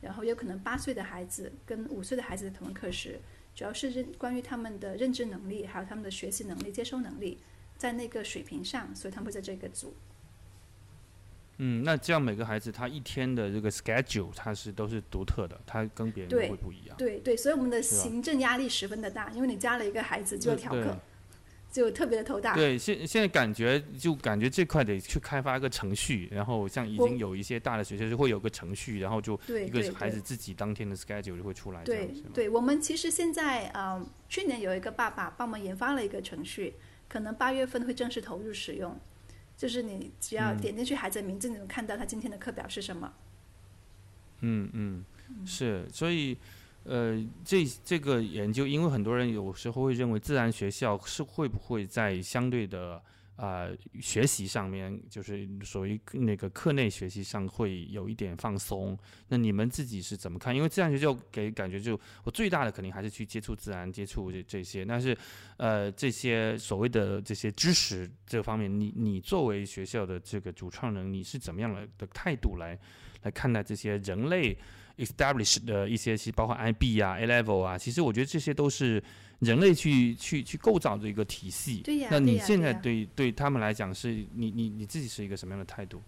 [0.00, 3.18] 然后有可能八岁的孩子跟五岁的孩子在同一课时，
[3.54, 7.38] 主要是认关于他们的认知能力，还有他们的学习能力、接收能力，
[7.76, 9.94] 在那个水平上，所以他们会在这个组。
[11.58, 16.96] 嗯，那这样每个孩子他一天的这个 schedule，他是都是独特的，他跟别人会不一样。
[16.96, 20.96] 对对，所以我们的行政压力十分的大，因为你加了一个孩子就要调课。
[21.68, 22.54] 就特别的头大。
[22.54, 31.82] 对，现现在感觉就感觉这块得去开发一个程序，然后像已经有一些大的学校就会有个程序，然后就一个孩子自己当天的 schedule 就会出来。
[31.82, 36.76] 对，对我们其实现在呃，去年有一个爸爸帮我们研发了一个程序，
[37.10, 38.98] 可能八月份会正式投入使用。
[39.56, 43.12] 就是你只要点进去孩子的名字，你能看到他今天的课表是什么。
[44.40, 45.04] 嗯嗯，
[45.44, 46.36] 是，所以。
[46.88, 53.02] 呃，这这个研究，因为很多人有时候会认为自然学校是会不会在相对的
[53.36, 53.68] 啊，
[54.00, 58.98] 学习上面就是所谓那个课内学习上会有一点放松。
[59.28, 60.56] 那你们自己是怎么看？
[60.56, 64.84] 因为自然学就给感觉就我最大的肯定还是去接触自然，接触这这些。
[64.84, 65.16] 但是，
[65.58, 72.78] 呃，这些所谓的这些知识这方面，你你作为学校的这个主创人，你是怎么样的的态度来
[73.22, 74.56] 来看待这些人类
[74.98, 79.02] establish 的一些，其实包括 IB 啊、A Level 啊，其实我觉得这些都是。
[79.40, 82.08] 人类去去去构造的一个体系，对呀。
[82.10, 86.00] 那你现在对对他们来讲，是你你你自己是一个什么样的态度？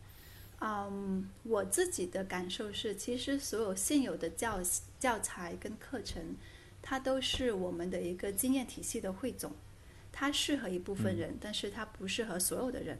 [0.60, 4.58] 嗯，我自己的感受是，其实所有现有的教
[4.98, 6.36] 教材跟课程，
[6.80, 9.52] 它都是我们的一个经验体系的汇总，
[10.10, 12.98] 它适合一部分人，但是它不适合所有的人。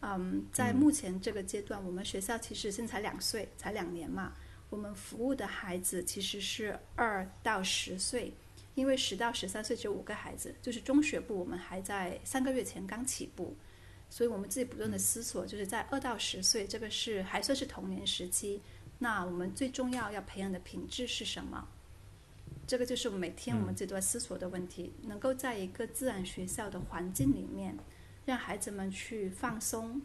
[0.00, 4.32] 嗯，在目前这个阶段，我们学校其实现在才两岁，才两年嘛，
[4.70, 8.32] 我们服务的孩子其实是二到十岁。
[8.76, 13.54] 因为十到十三岁只有五个孩子，就是中学部，我们还在三个月前刚起步，
[14.08, 18.62] 所以我们自己不断的思索，就是在二到十岁这个是还算是童年时期，
[18.98, 21.68] 那我们最重要要培养的品质是什么？
[22.66, 24.92] 这个就是每天我们自己都在思索的问题。
[25.02, 27.76] 能够在一个自然学校的环境里面，
[28.24, 30.00] 让孩子们去放松，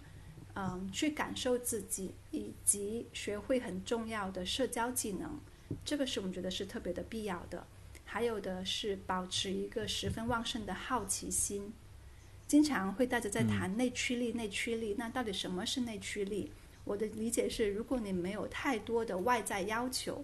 [0.55, 5.39] 嗯，去感受自己，以及学会很重要的社交技能，
[5.83, 7.67] 这个是我们觉得是特别的必要的。
[8.05, 11.73] 还有的是保持一个十分旺盛的好奇心，
[12.47, 14.95] 经常会带着在谈内驱力，内驱力。
[14.97, 16.51] 那到底什么是内驱力？
[16.85, 20.23] 我的理解是，如果你没有太多的外在要求，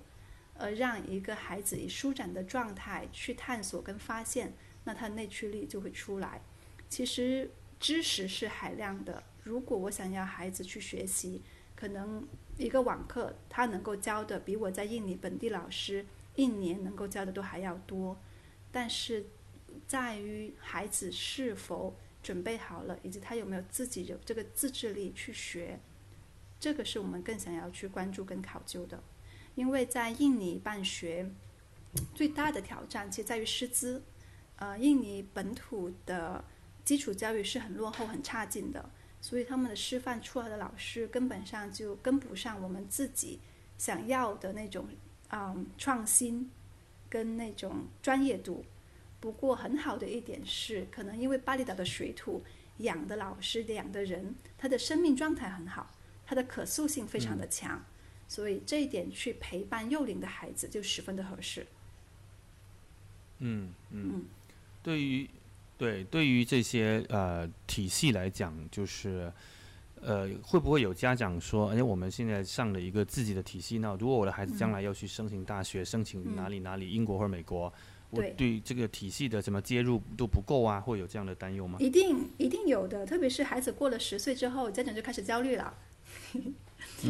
[0.54, 6.40] 而让一个孩子以舒展的状态去探索跟发现，那他内驱力就会出来。
[6.88, 11.42] 其实知识是海量的，如果我想要孩子去学习，
[11.76, 12.28] 可能
[12.58, 16.06] 一个网课他能够教的比我在印尼本地老师。
[16.34, 18.18] 一年能够教的都还要多，
[18.72, 19.26] 但是
[19.86, 25.78] 在于孩子是否准备好了，以及他有没有自己有这个自制力去学，
[26.58, 29.04] 这个是我们更想要去关注跟考究的。
[29.56, 31.30] 因为在印尼办学
[32.16, 34.02] 最大的挑战，其实在于师资。
[34.56, 36.42] 呃，印尼本土的
[36.86, 38.90] 基础教育是很落后、很差劲的，
[39.22, 43.40] 所以他们的师范出来的老师根本上就跟不上我们自己
[43.78, 44.88] 想要的那种。
[45.34, 46.52] 嗯，创新
[47.10, 48.66] 跟那种专业度。
[49.22, 52.44] 不过很好的一点是，可能因为巴厘岛的水土
[52.80, 55.90] 养的老师养的人，他的生命状态很好，
[56.26, 57.82] 他的可塑性非常的强，
[58.28, 61.66] 所以这一点去陪伴幼龄的孩子就十分的合适。
[63.40, 64.26] 嗯嗯，
[64.84, 65.30] 对于
[65.82, 69.32] 对对于这些呃体系来讲，就是。
[70.04, 77.72] 呃，会不会有家长说，哎，我们现在上了一个自己的体系，那如果我的孩子将来要去申请大学，申请哪里哪里，英国或者美国，
[78.10, 81.78] 我对这个体系的什么接入都不够啊，会有这样的担忧吗？
[81.80, 85.72] 一定一定有的，特别是孩子过了十岁之后，家长就开始焦虑了。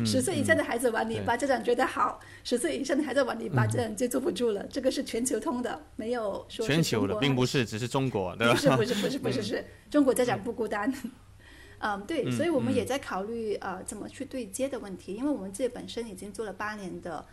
[0.05, 4.65] 十岁以下的孩子玩泥巴，家长觉得好；十岁以上的孩子玩泥巴，家长就坐不住了。
[4.67, 8.53] 这个是全球通的，没有说全球的，并不是只是中国，对吧？
[8.53, 10.93] 不是不是不是不是是中国家长不孤单。
[11.79, 17.25] 嗯，对，所以我们也在考虑呃怎么去对接的问题，因为我们自己本身已经做了八年的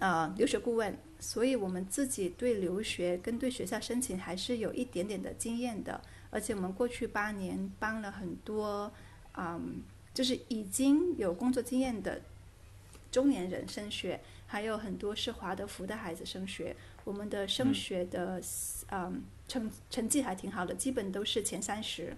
[0.00, 8.92] 呃留学顾问，所以我们自己对留学跟对学校申请还是有一点点的经验的，而且我们过去八年帮了很多
[9.38, 9.80] 嗯，
[10.14, 12.20] 就是已经有工作经验的
[13.10, 18.40] 中年人升学，还有很多是华德福的孩子升学，我们的升学的
[18.90, 22.16] 嗯成成绩还挺好的，基本都是前三十。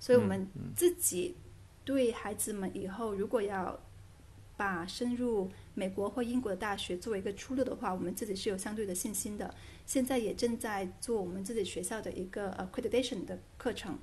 [0.00, 1.36] 所以我们自己
[1.84, 3.80] 对孩子们以后如果要
[4.56, 9.54] 把深入美国或英国的大学作为一个出路的话，我们自己是有相对的信心的。
[9.86, 13.98] 现在也正在做我们自己学校的一个 accreditation 的课程。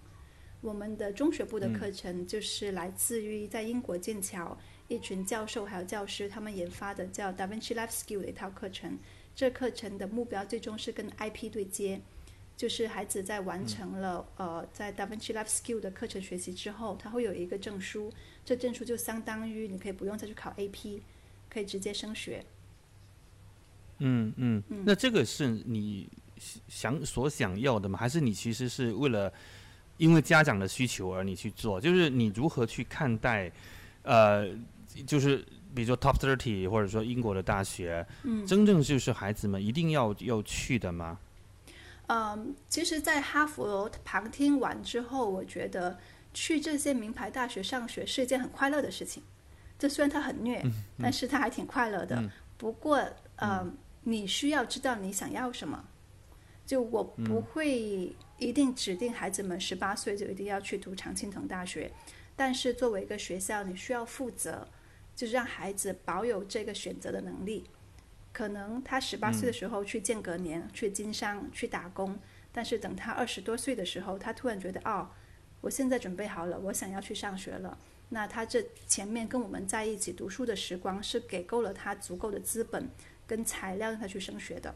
[0.66, 8.98] 我们的中学部的课程就是来自于在英国剑桥一群教授还有教师他们研发的叫 Da Vinci Life Skill 的一套课程。
[9.36, 12.02] 这课程的目标最终是跟 IP 对接。
[12.58, 18.12] 就是孩子在完成了呃在 Da Vinci Life Skill 的课程学习之后，他会有一个证书，
[18.46, 21.02] 这证书就相当于你可以不用再去考 AP，
[21.50, 22.44] 可以直接升学。
[24.00, 26.10] 嗯嗯，那这个是你
[26.70, 28.00] 想所想要的吗？
[28.00, 29.34] 还是你其实是为了
[29.98, 31.80] 因为家长的需求而你去做？
[31.80, 33.52] 就是你如何去看待
[34.04, 34.48] 呃，
[35.08, 41.18] 就是比如说 Top Thirty 或者说英国的大学，嗯，真正就是孩子们一定要要去的吗？
[42.08, 45.98] 嗯，其实，在哈佛旁听完之后，我觉得
[46.36, 49.24] 去这些名牌大学上学是一件很快乐的事情。
[49.80, 50.64] 这虽然它很虐，
[51.00, 52.24] 但是它还挺快乐的。
[52.58, 53.04] 不过，
[53.38, 55.84] 嗯，你需要知道你想要什么。
[56.66, 61.92] 就我不会一定指定孩子们十八岁就一定要去读常青藤大学，
[62.36, 64.68] 但是作为一个学校，你需要负责，
[65.16, 67.66] 就是让孩子保有这个选择的能力。
[68.34, 72.20] 可能他十八岁的时候去间隔年去经商去打工，
[72.52, 75.08] 但是等他二十多岁的时候，他突然觉得哦，
[75.62, 77.78] 我现在准备好了，我想要去上学了。
[78.10, 82.90] 那他这前面跟我们在一起读书的时光是给够了他足够的资本
[83.26, 84.76] 跟材料让他去升学的。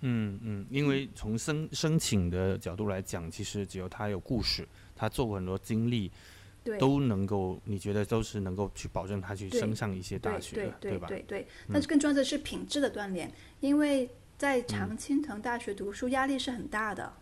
[0.00, 6.10] 嗯嗯，因为从申申请的角度来讲，其实只要他有故事，他做过很多经历，
[6.62, 11.08] 对，都能够，你觉得都是能够去保证他去升上一些大学的，对对吧？
[11.08, 17.12] 对对，但是更重要的是品质的锻炼，因为在常青藤大学读书压力是很大的，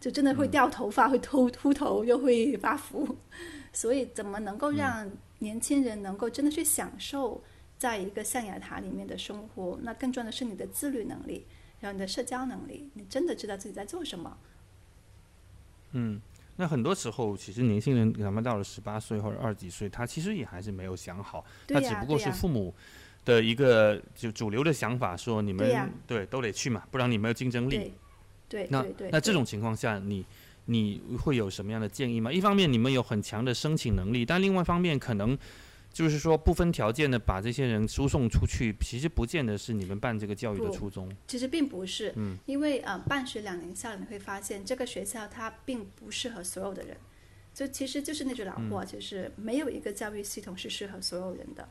[0.00, 3.16] 就真的会掉头发，会秃秃头，又会发福，
[3.72, 5.08] 所以怎么能够让
[5.38, 7.40] 年轻人能够真的去享受
[7.78, 9.78] 在一个象牙塔里面的生活？
[9.82, 11.46] 那更重要的是你的自律能力，
[11.80, 14.36] 然后你的社交能力，你真的知道自己在做什么。
[15.92, 16.20] 嗯，
[16.56, 22.74] 那很多时候，其实年轻人哪怕到了十八岁或者二十几岁，他其实也还是没有想好，他只不过是父母
[23.24, 27.92] 的一个就主流的想法，说你们对都得去嘛，不然你没有竞争力。
[28.48, 30.24] 对对那那这种情况下，你
[30.66, 32.32] 你会有什么样的建议吗？
[32.32, 35.38] 一方面你们有很强的申请能力，但另外一方面可能
[35.92, 41.10] 就是说不分条件的把这些人输送出去，其实不见得是你们办这个教育的初衷。
[41.26, 46.96] 其实并不是，嗯因为呃，办学两年下来，你会发现这个学校它并不适合所有的人，
[47.52, 51.68] 就其实就是那句老话，就是没有一个教育系统是适合所有人的。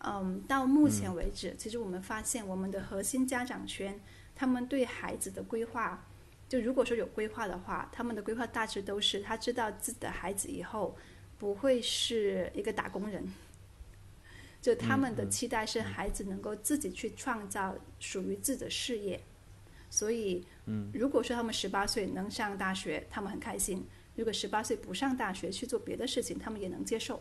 [0.00, 4.00] 嗯，到目前为止，其实我们发现我们的核心家长圈，
[4.34, 6.06] 他们对孩子的规划，
[6.48, 10.96] 就如果说有规划的话，他们的规划大致都是他知道自己的孩子以后
[11.36, 13.26] 不会是一个打工人。
[14.60, 19.20] 就他们的期待是孩子能够自己去创造属于自己的事业，
[19.88, 23.80] 所以，嗯，如果说他们十八岁能上大学，他们很开心；
[24.16, 27.20] 如果十八岁不上大学去做别的事情，他们也能接受。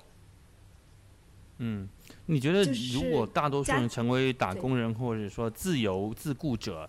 [1.59, 1.89] 嗯
[2.27, 2.63] 你觉得
[2.93, 6.87] 如果大多数人成为打工人或者说自由自雇者，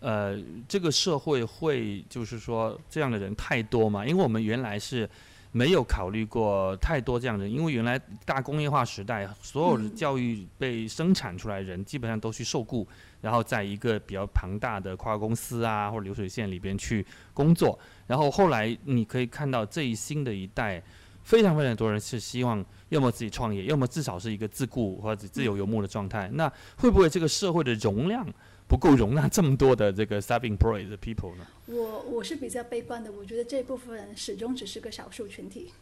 [0.00, 4.06] 呃，这个社会会就是说这样的人太多吗？
[4.06, 5.08] 因为我们原来是
[5.56, 12.86] 没有考虑过太多这样的人，因为原来大工业化时代，所有的嗯教育被生产出来的人基本上都去受雇，
[13.22, 20.82] 然后在一个比较庞大的跨国公司啊或者流水线里边去工作，然后后来你可以看到这一新的一代。
[21.26, 26.30] 非常非常多人是希望要么自己创业，要么至少是一个自雇或者自由游牧的状态。
[26.34, 28.24] 那会不会这个社会的容量
[28.68, 31.46] 不够容纳这么多的这个 self-employed 的 people 呢？
[31.66, 35.72] 我我是比较悲观的，我觉得这部分人始终只是个少数群体。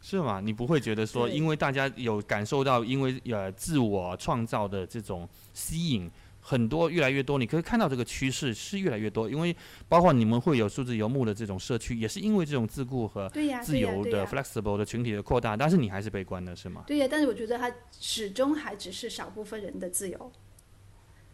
[0.00, 0.38] 是吗？
[0.38, 6.10] 你不会觉得说，因为大家有感受到，因为呃自我创造的这种吸引，
[6.42, 9.30] 很多越来越多，你可以看到这个趋势是越来越多。
[9.30, 9.56] 因为
[9.88, 13.30] 包括你们会有数字游牧的这种社区，也是因为这种自雇和
[13.62, 16.84] 自，由的，flexible 的群体的扩大，但是你还是悲观的是吗？
[16.86, 17.08] 对呀。
[17.10, 20.30] 但是我觉得它始终还只是少部分人的自由，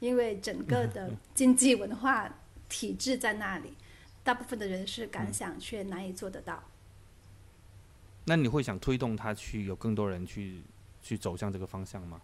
[0.01, 2.29] 因为整个的经济文化
[2.69, 3.75] 体制在那里，
[4.25, 6.63] 大部分的人是敢想却难以做得到。
[8.25, 10.61] 那你会想推动他去有更多人去
[11.03, 12.21] 去走向这个方向吗？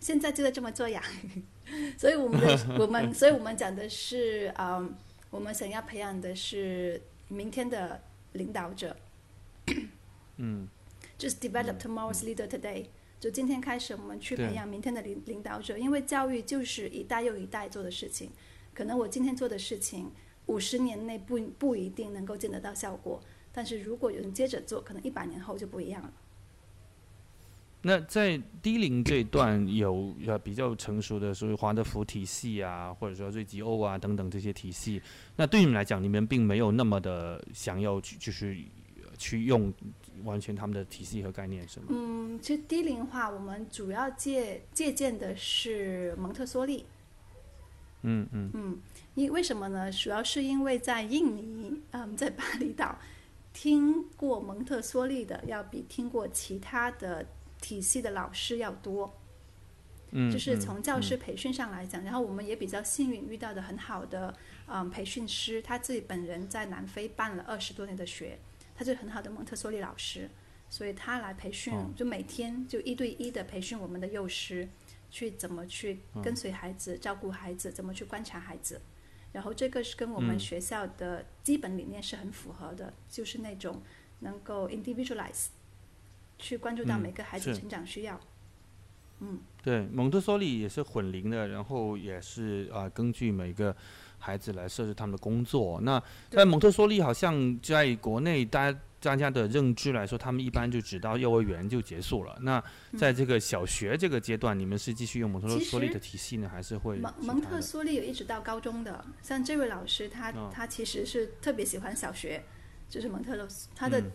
[0.00, 1.02] 现在就在这么做呀，
[1.96, 4.94] 所以我们的 我们，所以我们讲的是，嗯，
[5.30, 8.02] 我们想要培养的是明天的
[8.32, 8.94] 领导者，
[10.36, 10.68] 嗯
[11.18, 12.86] ，，just develop tomorrow's leader today。
[13.24, 18.28] 就今天开始，我们去培养明天的领领导者，因为教育就是一代又一代做的事情。
[18.74, 20.10] 可能我今天做的事情，
[20.44, 23.18] 五十年内不不一定能够见得到效果，
[23.50, 26.12] 但是如果有人接着做，可能一百年后就不一样了。
[27.80, 35.00] 那在低龄这一段有呃比较成熟的，所以华德福体系啊，或者说瑞吉欧啊等等这些体系，
[35.36, 38.83] 那对你们来讲，你们并没有那么的想要去就是呃
[39.18, 39.72] 去用
[40.24, 41.86] 完全他们的体系和概念，是吗？
[41.90, 46.84] 嗯，其实低龄化我们主要借借鉴的是蒙特梭利。
[48.02, 48.80] 嗯嗯嗯，
[49.14, 49.90] 因为什么呢？
[49.90, 52.98] 主要是因为在印尼，嗯，在巴厘岛，
[53.52, 57.26] 听过蒙特梭利的要比听过其他的
[57.60, 59.12] 体系的老师要多。
[60.16, 64.32] 嗯，就是嗯从教师培训上来讲，然后我们也比较幸运遇到的很好的
[64.66, 68.38] 嗯培训师，他自己本人在南非办了二十多年的学，
[68.74, 70.28] 他是很好的蒙特梭利老师，
[70.68, 71.90] 所以他来培训，哦。
[71.94, 74.68] 就每天就一对一的培训我们的幼师，
[75.10, 78.80] 去怎么去跟随孩子、照顾孩子，怎么去观察孩子。
[79.32, 80.38] 然后这个是跟我们嗯。
[80.38, 83.82] 学校的基本理念是很符合的，就是那种
[84.20, 85.46] 能够 individualize，
[86.38, 88.20] 去关注到嗯每个孩子成长需要。
[89.20, 93.74] 嗯，对，蒙特梭利也是混龄的，然后也是啊、根据每个
[94.24, 95.78] 孩子来设置他们的工作。
[95.82, 102.34] 那在蒙特梭利，好像在国内大家大家的认知来说，他们一般就只到幼儿园就结束了。
[102.40, 102.62] 那
[102.96, 112.42] 在这个小学这个阶段，你们是继续用蒙特梭利的体系呢，还是会蒙蒙特梭利有一直到高中的，像这位老师他、哦他其实是特别喜欢小学，
[112.88, 114.10] 就是蒙特梭他的嗯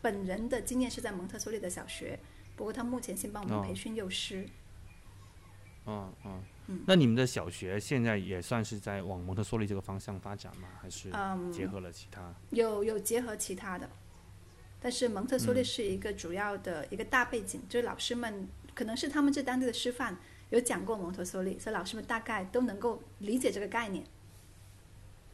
[0.00, 2.16] 本人的经验是在蒙特梭利的小学，
[2.54, 4.46] 不过他目前先帮我们哦培训幼师。
[5.90, 10.68] 嗯嗯嗯那你们的小学现在也算是在往蒙特梭利这个方向发展吗？
[10.82, 12.34] 还是嗯，结合了其他？
[12.50, 13.88] 有有结合其他的，
[14.78, 20.18] 但是蒙特梭利是一个主要的一个大背景，就是老师们可能是他们这当地的师范
[20.50, 24.04] 有讲过蒙特梭利，所以老师们大概都能够理解这个概念。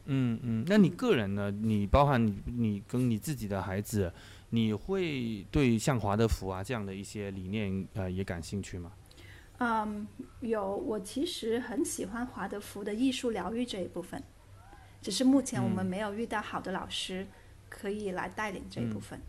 [0.05, 1.51] 嗯嗯，那你个人呢？
[1.51, 4.13] 你包含你你跟你自己的孩子，
[4.51, 8.93] 你会对像华德福啊这样的一些理念呃也感兴趣吗？
[9.57, 10.05] 嗯，
[10.41, 14.21] 有，我其实很喜欢华德福的艺术疗愈这一部分，
[15.01, 17.25] 只是目前我们嗯没有遇到好的老师
[17.69, 19.19] 可以来带领这一部分。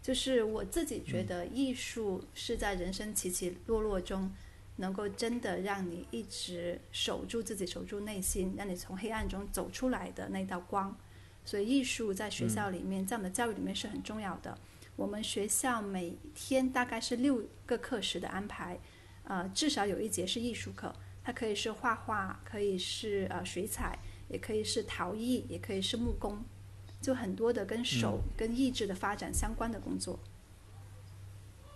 [0.00, 4.30] 就是我自己觉得艺术是在人生起起落落中，
[4.76, 10.96] 能够真的让你一直守住自己，守住内心，让你从黑暗中走出来的那道光。
[11.44, 14.56] 所以艺术在学校里面，在我们的教育里面是很重要的。
[14.96, 18.78] 我们学校每天大概是六个课时的安排。
[19.24, 23.98] 呃，至少有一节是艺术课，它可以是画画，可以是呃水彩，
[24.28, 26.44] 也可以是陶艺，也可以是木工，
[27.00, 30.20] 就很多的跟手、跟意志的发展相关的工作。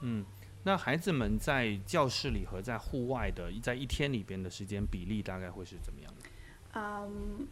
[0.03, 0.24] 嗯，
[0.62, 6.28] 那孩子们在教室里和在户外的，在一天里边的时间比例大概会是怎么样的？
[6.74, 7.49] 嗯，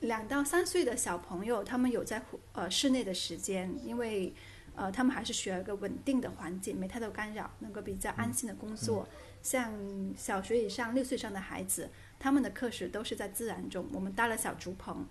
[0.00, 4.32] 两到三岁的小朋友，他们有在户呃室内的时间，因为
[4.76, 9.08] 呃他们还是需要一个稳定的环境，没太多干扰，能够比较安心的工作。
[9.42, 9.72] 像
[10.16, 15.06] 小学以上六岁以上的孩子，他们的课时都是在自然中，我们搭了小竹棚，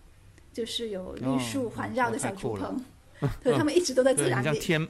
[0.54, 2.70] 就是有绿树哦环绕的小竹了
[3.20, 4.46] 棚， 对他们一直都在自，然里。
[4.46, 4.88] 像天，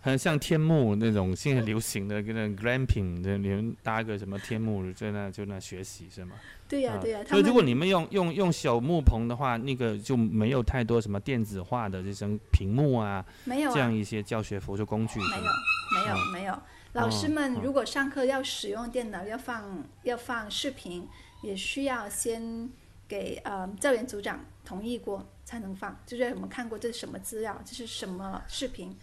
[0.00, 6.36] 很像天幕那种现在流行的跟那 glamping 的，你们搭个什么天幕在那就那学习是吗？
[6.66, 15.20] 对呀、啊对呀、他所以如果你们用用用小木棚的话，那个就没有太多什么电子化的这种屏幕啊，没有啊这样，一些教学辅助工具。
[15.20, 16.62] 没有没有，没有。
[16.92, 21.06] 老师们哦如果上课要使用电脑，要放要放视频，
[21.42, 22.70] 也需要先
[23.06, 28.96] 给呃教研组长同意过才能放，就是我们看过这是什么资料，这是什么视频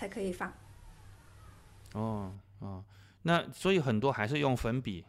[0.00, 0.50] 才可以放。
[1.92, 2.82] 哦哦，
[3.20, 5.04] 那所以很多还是用粉笔。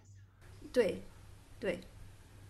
[0.73, 1.01] 对，
[1.61, 1.79] 对，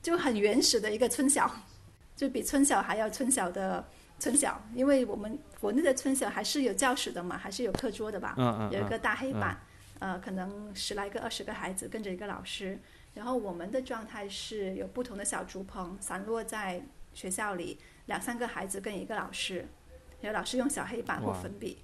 [0.02, 1.48] 就很原始的一个村小，
[2.18, 3.88] 就比村小还要村小的
[4.18, 8.34] 村小，因为我们国内的村小还是有教室的嘛，还是有课桌的吧。
[8.40, 9.62] 嗯嗯嗯有一个大黑板，
[10.00, 12.80] 呃，可能十来个、二十个孩子跟着一个老师。
[13.14, 16.82] 然后我们的状态是有不同的小竹棚散落在
[17.14, 17.78] 学校里，
[18.08, 19.68] 两三个孩子跟一个老师，
[20.22, 21.78] 然后老师用小黑板或粉笔，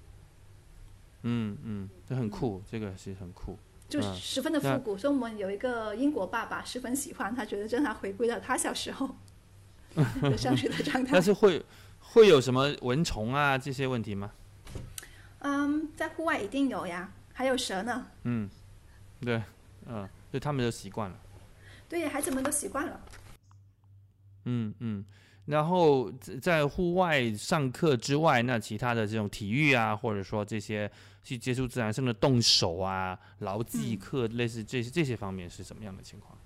[1.22, 3.58] 嗯嗯，这很酷，这个是很酷。
[3.88, 4.96] 就嗯十分的复古。
[4.96, 9.16] 所以我们有一个英国爸爸十分喜欢，他觉得让他回归到他小时候
[10.22, 11.22] 的上学的状态但。
[11.22, 11.64] 是会
[12.00, 14.30] 会有什么蚊虫啊这些问题吗？
[15.40, 18.06] 嗯，在户外一定有呀，还有蛇呢。
[18.24, 18.48] 嗯，
[19.20, 19.42] 对，
[19.86, 21.16] 嗯，就他们都习惯了。
[21.88, 23.00] 对，孩子们都习惯了。
[24.44, 25.04] 嗯嗯，
[25.48, 30.90] 然后在在户外上课之外，那其他的这种体育啊，或者说这些
[31.24, 36.38] 去接触自然生的动手啊、劳技嗯课，类似这些这些方面是怎么样的情况？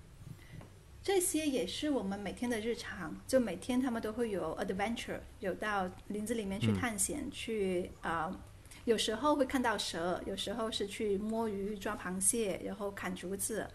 [1.03, 8.41] 这些也是我们每天的日常，就每天他们都会有 adventure，有到林子里面去嗯探险，去啊、呃
[8.85, 13.69] 有时候会看到蛇，有时候是去摸鱼、抓螃蟹，然后砍竹子，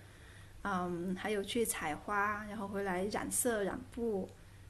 [0.64, 4.30] 嗯，还有去采花，然后回来染色、染布，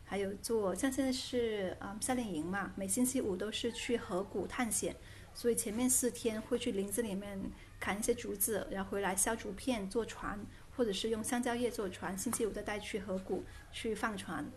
[0.09, 4.95] 还有做像现在是嗯夏令营嘛，每星期五都是去河谷探险，
[5.33, 7.37] 所以前面四天会去林子里面
[7.77, 10.39] 砍一些竹子，然后回来削竹片做船，
[10.75, 14.49] 或者是用香蕉叶做船，星期五再带去河谷去放船。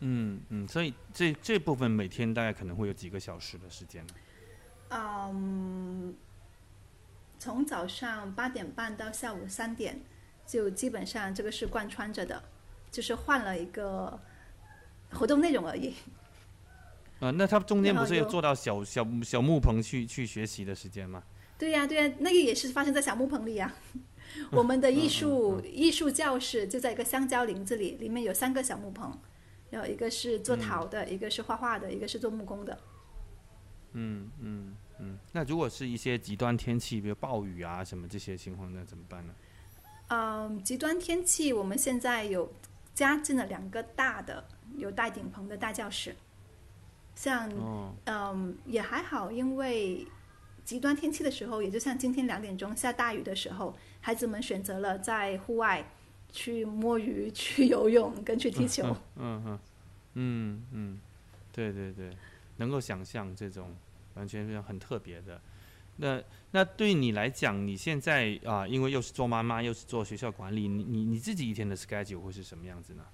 [0.00, 4.14] 嗯嗯，所以这这部分每天大概可能会有几个小时的时间呢。
[4.88, 6.14] 嗯，
[7.38, 10.00] 从早上八点半到下午三点，
[10.46, 12.42] 就基本上这个是贯穿着的，
[12.92, 14.20] 就是换了一个
[15.10, 15.94] 活动内容而已。
[17.18, 21.22] 啊、那他中间不是有做到小小小木棚去去学习的时间吗？
[21.58, 23.72] 对呀、对呀、那个也是发生在小木棚里呀、
[24.50, 29.16] 我们的艺术、艺术教室就在一个香蕉林子里，里面有三个小木棚，
[29.70, 32.78] 然后一个是做陶的，一个是画画的，一个是做木工的。
[33.92, 39.32] 嗯嗯嗯，那如果是一些极端天气，比如暴雨啊什么这些情况，那怎么办呢？
[40.08, 42.52] 嗯，极端天气，我们现在有
[42.94, 44.44] 加进了两个大的
[44.76, 46.14] 有带顶棚的大教室，
[47.14, 47.50] 像
[48.06, 50.06] 嗯也还好，因为
[50.64, 55.84] 极端天气的时候，也就像今天两点钟下大雨的时候，孩子们选择了在户外
[56.30, 58.84] 去摸鱼、去游泳跟去踢球。
[59.16, 59.58] 嗯嗯
[60.14, 61.00] 嗯嗯，
[61.52, 62.16] 对对对，
[62.58, 63.74] 能够想象这种
[64.14, 65.40] 完全是很特别的。
[65.96, 66.22] 那
[66.54, 73.04] 那对你来讲，你现在啊，因为又是做妈妈，又是做学校管理，你你你自己一天的 schedule 会是什么样子呢？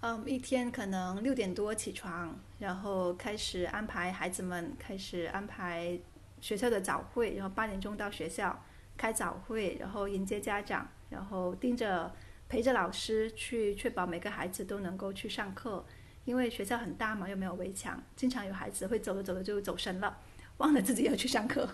[0.00, 5.96] 嗯，一天可能六点多起床，然后开始安排孩子们，开始安排
[6.40, 8.64] 学校的早会，然后八点钟到学校
[8.96, 12.12] 开早会，然后迎接家长，然后盯着
[12.48, 15.86] 陪着老师去确保每个孩子都能够去上课，
[16.24, 20.18] 因为学校很大嘛，又没有围墙，经常有孩子会走着走着就走神了。
[20.62, 21.68] 忘了自己要去上课，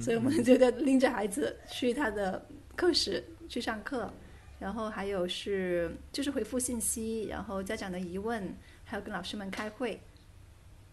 [0.00, 2.44] 所以我们就得拎着孩子去他的
[2.74, 4.12] 课室去上课，
[4.58, 10.00] 然后还有是就是回复信息，然后家长的疑问，还有跟老师们开会，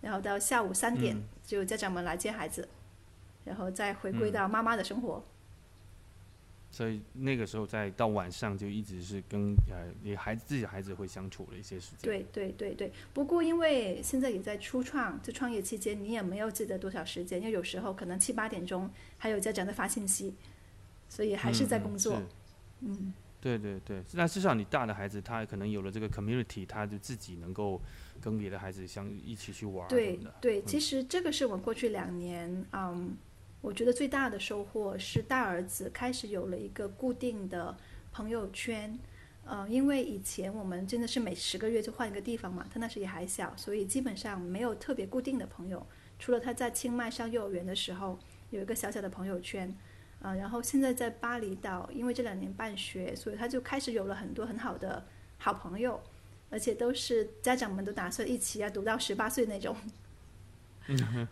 [0.02, 2.70] 然后到下午三点就家长们来接孩子，
[3.44, 5.24] 然后再回归到妈妈的生活。
[6.74, 12.00] 所以那个时候，在到晚上就一直是跟呃你孩子自己孩子会相处的一些时间。
[12.02, 12.92] 对对对对。
[13.14, 20.34] 不过因为现在也在初创，就创业期间，你也没有记得多少时间，因为有时候可能七八点钟还有家长在发信息，
[21.10, 22.22] 所以还是在工作。
[22.80, 23.14] 嗯。
[23.42, 27.82] 对对对，那至少你大的孩子，他可能有了这个 community，他就自己能够
[28.22, 29.86] 跟别的孩子相一起去玩。
[29.90, 33.18] 对对，其实这个是我过去两年嗯。
[33.62, 37.78] 我觉得最大的收获是大儿子开始有了一个固定的
[38.12, 38.98] 朋友圈，
[39.46, 45.86] 呃，因为以前我们真的是每十个月就换一个地方嘛，他那时也还小，所以基本上没有特别固定的朋友，
[46.18, 48.18] 除了他在清迈上幼儿园的时候
[48.50, 49.72] 有一个小小的朋友圈，
[50.22, 55.06] 啊，然后现在在巴厘岛，因为这两年办学，所以他就开始有了很多很好的
[55.38, 56.02] 好朋友，
[56.50, 59.76] 而且都是家长们都打算一起要读到十八岁那种。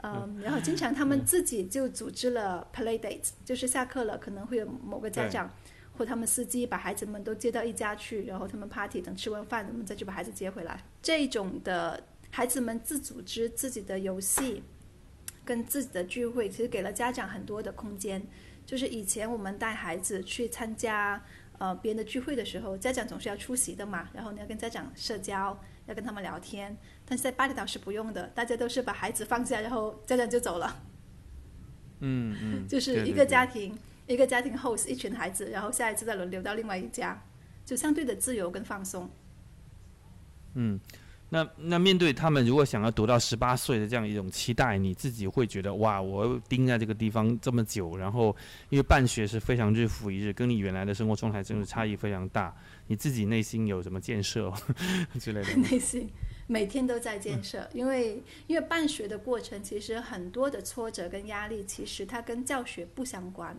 [0.03, 5.51] 嗯，然后经常他们自己就组织了 play date，就是下课了可能会有某个家长
[5.97, 10.83] 或他们司机把孩子们都接到一家去，然后他们 party 等吃完饭，我们再去把孩子接回来。
[11.01, 14.63] 这种的孩子们自组织自己的游戏
[15.43, 18.21] 跟自己的聚会，其实给了家长很多的空间。
[18.65, 21.21] 就是以前我们带孩子去参加
[21.57, 25.59] 呃别人的聚会的时候，家长总是要出席的嘛，然后你要跟家长社交。
[25.85, 26.77] 要跟他们聊天，
[27.09, 30.83] 但是在巴厘岛是不用的，大家都是把孩子放下，然后家长就走了。
[32.01, 37.21] 嗯嗯， 就是一个家庭，一个家庭 host 一群孩子，然后下一次再轮流到另外一家，
[37.65, 39.09] 就相对的自由跟放松。
[40.53, 40.79] 嗯。
[41.31, 48.35] 那那面对他们，如果想要读到十八岁的这样一种期待，你自己会觉得哇，我盯在这个地方这么久，然后
[48.69, 52.51] 因为办学是非常日复一日，跟你原来的生活状态真的差异非常大。
[52.87, 54.51] 你自己内心有什么建设
[55.21, 55.53] 之类的？
[55.69, 56.09] 内心
[56.51, 63.55] 每天都在建设，因为因为办学的过程其实很多的挫折跟压力，其实它跟教学不相关，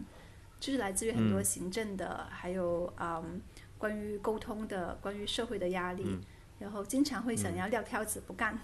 [0.58, 3.40] 就是来自于很多行政的，还有嗯
[3.78, 6.18] 关于沟通的，关于社会的压力。
[6.58, 8.58] 然后经常会想要撂挑子不干，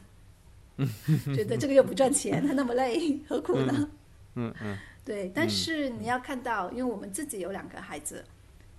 [1.33, 3.91] 觉得这个又不赚钱，他那么累，何苦呢？
[4.35, 4.77] 嗯嗯。
[5.07, 8.25] 对，但是你要看到，因为我们自己有两个孩子，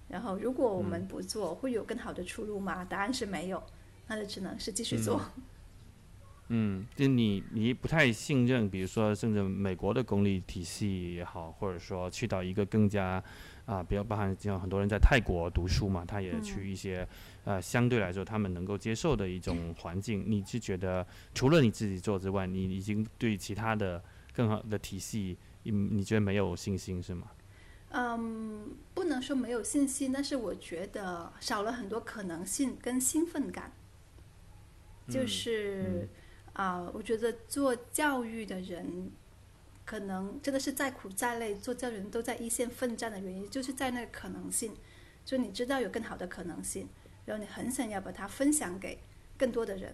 [0.09, 2.83] 然后如果我们不做，会有更好的出路吗？
[2.83, 3.63] 答案是没有，
[4.07, 5.21] 那就只能是继续做。
[6.49, 13.21] 嗯，就你你不太信任，比如说甚至美国的公立体系也好，或者说去到一个更加
[13.65, 17.07] 啊，比较包含像很多人在泰国读书嘛，他也去一些。
[17.43, 24.03] 呃，相对来说，他们能够接受的一种环境，你是觉得除了你自己做之外，你已经对其他的
[24.33, 27.27] 更好的体系，你你觉得没有信心是吗？
[27.91, 33.71] 嗯，不能说没有信心，但是我觉得少了很多可能性跟兴奋感。
[35.09, 36.07] 就是
[36.53, 39.11] 啊，我觉得做教育的人，
[39.85, 44.75] 可能真的是再苦再累，做教育人都在一线奋战的原因，就是在那个可能性，
[45.23, 46.87] 就你知道有更好的可能性。
[47.25, 48.99] 然后你很想要把它分享给
[49.37, 49.93] 更多的人，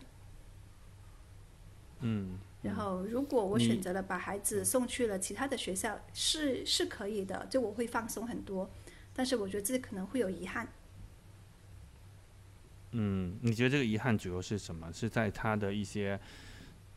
[2.01, 2.37] 嗯。
[2.61, 8.69] 然后如果我选择了把孩子送去了其他的学校，是是可以的，就我会放松很多。
[9.13, 10.71] 但是我觉得自己可能会有遗憾。
[12.93, 14.91] 嗯，你觉得这个遗憾主要是什么？
[14.93, 16.19] 是在他的一些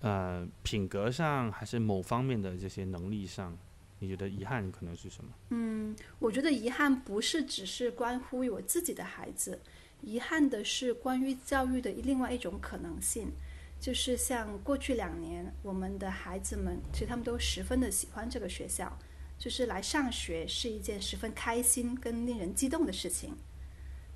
[0.00, 3.56] 呃品格上，还是某方面的这些能力上？
[3.98, 5.30] 你觉得遗憾可能是什么？
[5.50, 9.58] 嗯，我觉得遗憾不是只是关乎于我自己的孩子。
[10.02, 13.32] 遗憾的是，关于教育的另外一种可能性，
[13.80, 18.98] 就是像过去两年，我们的孩子们其实他们都十分的喜欢这个学校，
[19.38, 23.34] 就是来上学是一件十分开心跟令人激动的事情。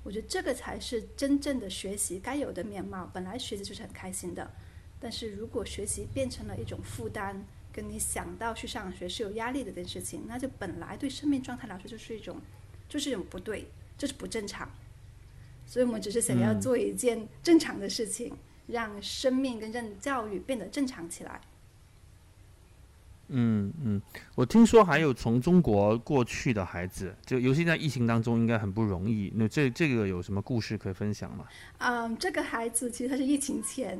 [0.03, 3.09] 我觉得这个才是真正的学习该有的面貌。
[3.13, 4.51] 本来学习就是很开心的，
[4.99, 12.41] 但是如果学习变成了一种负担，跟你想到去上学是有压力的这件事情，那就本来对生命状态来说就是一种，
[12.89, 14.69] 就是一种不对，就是不正常。
[15.65, 18.35] 所以我们只是想要做一件正常的事情，
[18.67, 21.39] 让生命跟让教育变得正常起来。
[23.33, 24.01] 嗯嗯，
[24.35, 29.31] 我听说还有从中国过去的孩子，就尤其在疫情当中，应该很不容易。
[29.35, 31.45] 那这这个有什么故事可以分享吗？
[31.77, 33.97] 嗯，这个孩子其实他是疫情前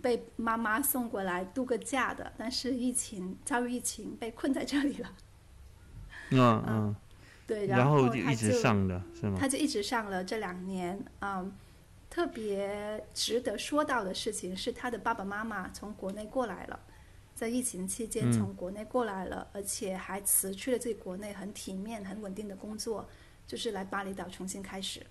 [0.00, 5.12] 被妈妈送过来度个假的，但是疫情遭遇疫情被困在这里了。
[6.30, 6.96] 嗯嗯，
[7.46, 9.36] 对，然后就一直上的是吗？
[9.38, 10.98] 他就一直上了这两年。
[11.20, 11.52] 嗯，
[12.10, 16.80] 特别值得说到的事情是，他的爸爸妈妈从国内过来了。
[17.42, 23.04] 在疫情期间从国内过来了，而且还辞去了自己国内很体面、很稳定的工作，
[23.48, 25.04] 就是来巴厘岛重新开始。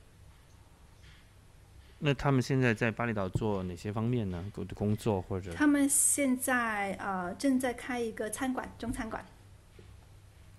[1.99, 4.49] 那他们现在在巴厘岛做哪些方面呢？
[4.55, 5.51] 工工作或者？
[5.51, 9.25] 他们现在呃正在开一个餐馆，中餐馆。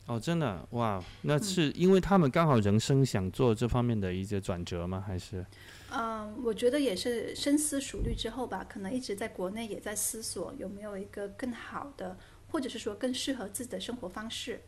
[0.05, 1.03] 哦，真的哇！
[1.23, 5.03] 那是因为他们刚好人生想做这方面的一些转折吗？
[5.07, 5.43] 还是？
[5.95, 12.17] 嗯，我觉得也是深思熟虑之后吧，可能一直在国内也在思索有没有一个更好的，
[12.51, 14.63] 或者是说更适合自己的生活方式。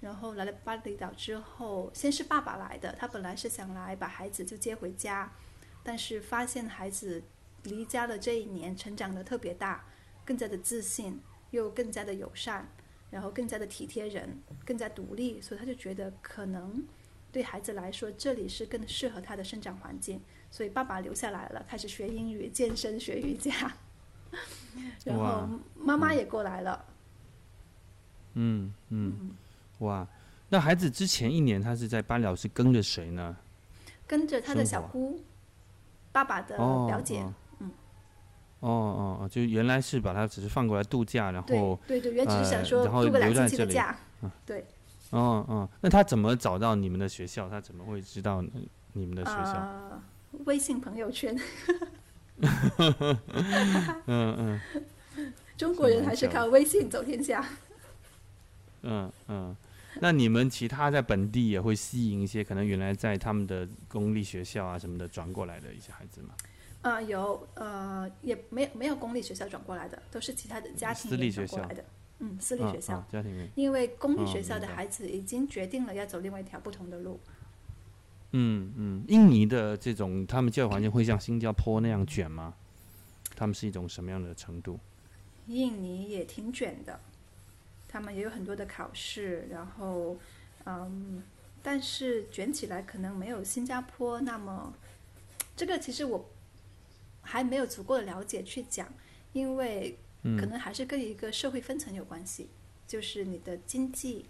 [0.00, 5.32] 然后来了巴厘岛之后，先是爸爸来的，他本来是想来把孩子就接回家，
[5.84, 7.22] 但是发现孩子
[7.62, 9.84] 离家的这一年成长的特别大，
[10.24, 11.20] 更加的自信，
[11.52, 12.68] 又更加的友善，
[13.10, 16.84] 然后更加的体贴人，更加独立，所以他就觉得可能
[17.30, 20.20] 对孩子来说，这里是更适合他的生长环境。
[20.56, 23.52] 所以爸爸留下来了，开始学英语、健身、学瑜伽，
[25.04, 26.82] 然后妈妈也过来了。
[28.32, 29.32] 嗯嗯，
[29.80, 30.08] 哇！
[30.48, 33.36] 那孩子之前一年他是在巴厘是跟着谁呢？
[34.06, 35.20] 跟着他的小姑，
[36.10, 37.20] 爸爸的表姐。
[37.58, 37.70] 嗯。
[38.60, 43.94] 哦哦哦，就原来是把他只是放过来度假，然后对对，原只是想说度个两星期的假。
[44.46, 44.64] 对。
[45.10, 47.46] 哦哦，那他怎么找到你们的学校？
[47.50, 48.42] 他怎么会知道
[48.94, 50.02] 你们的学校？
[50.44, 51.38] 微信朋友圈，
[54.06, 54.60] 嗯嗯，
[55.56, 57.44] 中国人还是靠微信走天下。
[58.82, 59.56] 嗯嗯，
[60.00, 66.34] 那你们其他在本地也会吸引一些可能原来在他们的公立学校啊什么的转过来的一些孩子吗？
[66.82, 71.84] 啊，有呃，也没有没有公立学校转过来的，都是其他的家庭私立学校来的。
[72.18, 77.18] 嗯，私立学校家庭因为公立学校的孩子已经决定了要走另外一条不同的路。
[77.26, 77.32] 嗯
[78.32, 82.54] 嗯嗯，印尼的这种他们教育环境会像新加坡那样卷吗？
[83.34, 84.78] 他们是一种什么样的程度？
[85.46, 87.00] 印尼也挺卷的，
[87.86, 90.16] 他们也有很多的考试，然后
[90.64, 91.22] 嗯，
[91.62, 94.74] 但是卷起来可能没有新加坡那么。
[95.54, 96.28] 这个其实我
[97.22, 98.92] 还没有足够的了解去讲，
[99.32, 102.48] 因为可能还是跟一个社会分层有关系，
[102.86, 104.26] 就是你的经济、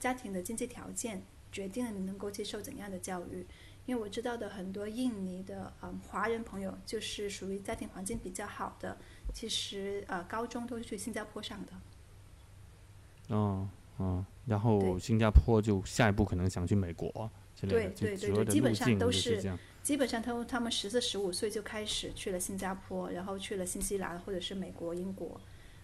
[0.00, 1.22] 家庭的经济条件。
[1.54, 3.46] 决定了你能够接受怎样的教育，
[3.86, 8.98] 因为我知道的很多印尼的嗯华人朋友，就是属于家庭环境比较好的，
[9.32, 13.36] 其实呃高中都是去新加坡上的。
[13.36, 13.68] 哦
[14.00, 19.40] 嗯，然后新加坡就下一步可能想去美国之类的，对对对，基本上都是
[19.80, 25.40] 基本上他他们十四十五岁就开始去了新加坡，然后去了新西兰或者是美国、英国，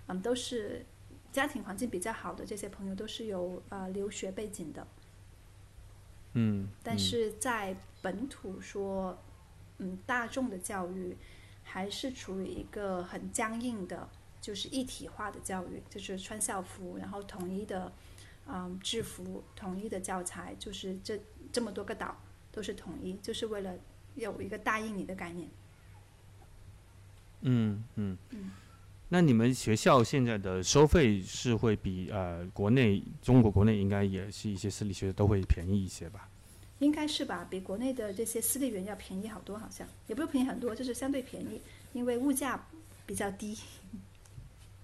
[0.08, 0.84] 嗯，都是
[1.30, 4.84] 家庭环境比较好的这些朋友都是有呃留学背景的。
[6.32, 9.18] 嗯，但是在本土说，
[9.78, 11.16] 嗯，大众的教育
[11.62, 14.08] 还是处于一个很僵硬的，
[14.40, 17.92] 就是一体化的教育，就是穿校服，然后统一的，
[18.46, 21.20] 嗯，制服，统一的教材，就是这
[21.52, 22.16] 这么多个岛
[22.52, 23.74] 都是统一，就是为了
[24.14, 25.48] 有一个大印尼的概念。
[27.42, 28.16] 嗯嗯。
[28.30, 28.50] 嗯，
[29.12, 36.28] 那你们学校现在的收费是会比呃国内中国国内应该也是一些私立学校都会便宜一些吧？
[36.78, 41.60] 应该是吧，比国内的这些私立园要便宜好多，好像也不是便宜很多，就是相对便宜，
[41.92, 42.66] 因为物价
[43.04, 43.58] 比较低。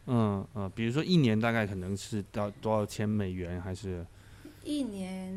[0.06, 4.04] 嗯嗯，比如说一年大概可能是到多少钱美元还是？
[4.64, 5.32] 一年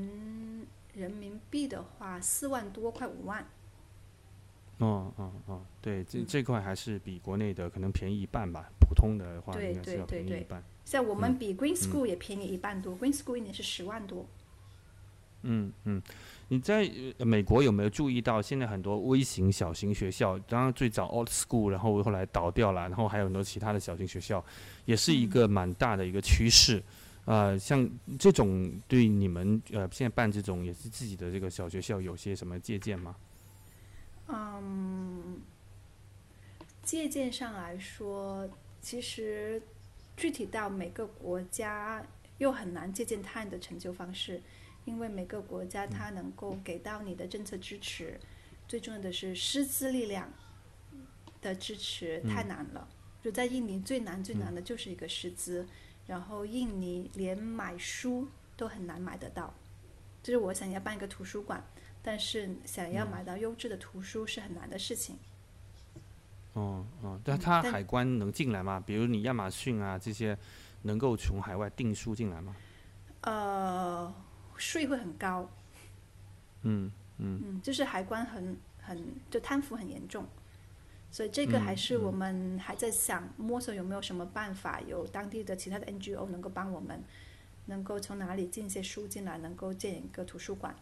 [0.96, 3.48] 人民币的话，四万多，快五万。
[4.80, 8.70] 哦哦哦，对，这这块还是比国内的可能便宜一半吧。
[8.80, 10.64] 普通的话应该是要便宜一半。
[10.86, 14.26] 像我们比 Green School 也便宜一半多，Green School 一年是十万多。
[15.44, 16.02] 嗯嗯，
[16.50, 24.44] 你在美国有没有注意到，现在很多微型小型学校，当然最早 old school，然后后来倒掉了，然后还有很多其他的小型学校，
[24.86, 26.84] 也是一个蛮大的一个趋势。
[27.26, 33.16] 呃，像这种对你们呃现在办这种也是自己的这个小学校，有些什么借鉴吗？
[34.30, 35.42] 嗯，
[36.82, 38.50] 借鉴上来说，
[38.80, 39.62] 其实
[40.16, 42.06] 具体到每个国家
[42.38, 44.42] 又很难借鉴他人的成就方式。
[44.86, 48.20] 因为每个国家它能够给到你的政策支持，
[48.68, 50.32] 最重要的是师资力量
[51.42, 52.88] 的支持太难了。
[53.22, 55.68] 就在印尼最难最难的就是一个师资，
[56.08, 59.54] 然后印尼连买书都很难买得到。
[60.24, 61.64] 就是我想要办一个图书馆，
[62.10, 65.16] 但是想要买到优质的图书是很难的事情。
[66.53, 68.84] 哦哦，但它海关能进来吗？
[68.84, 70.36] 比如你亚马逊啊这些，
[70.82, 72.55] 能够从海外订书进来吗？
[73.22, 74.12] 呃。
[74.57, 75.47] 税会很高，
[76.64, 80.26] 嗯嗯嗯，就是海关很很就贪腐很严重，
[81.12, 87.03] 所以这个还是我们还在想摸索有没有什么办法，有当地的其他的 NGO 能够帮我们，
[87.68, 90.76] 能够从哪里进一些书进来，能够建一个图书馆。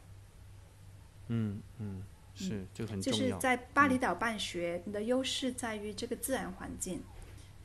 [1.28, 2.04] 嗯嗯，
[2.36, 3.20] 是这个很重要。
[3.20, 7.02] 就是在巴厘岛办学，你的优势在于这个自然环境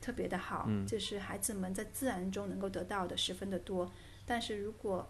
[0.01, 3.91] 特别的好，就是孩子们在自然中能够得到的十分的多，
[4.25, 5.07] 但是如果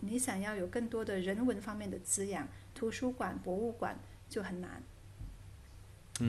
[0.00, 4.82] 你想要有更多的人文方面的滋养，图书馆、博物馆就很难，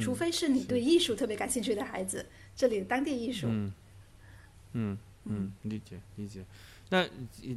[0.01, 3.47] 除非是你对艺术特别感兴趣的孩子，这里当地艺术。
[3.49, 3.73] 嗯
[4.73, 6.43] 嗯嗯，理解理解。
[6.91, 7.07] 那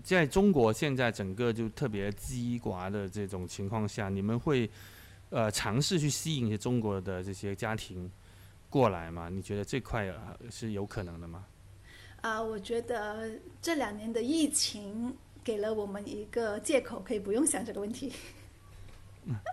[0.04, 4.70] 在中国现在整个就特别激寡的这种情况下，你们会
[5.30, 8.08] 呃尝试去吸引一些中国的这些家庭
[8.70, 9.28] 过来吗？
[9.28, 10.08] 你觉得这块
[10.50, 11.44] 是有可能的吗？
[12.20, 15.12] 啊，我觉得这两年的疫情。
[15.44, 18.10] 给了我们一个借口，可以不用想这个问题。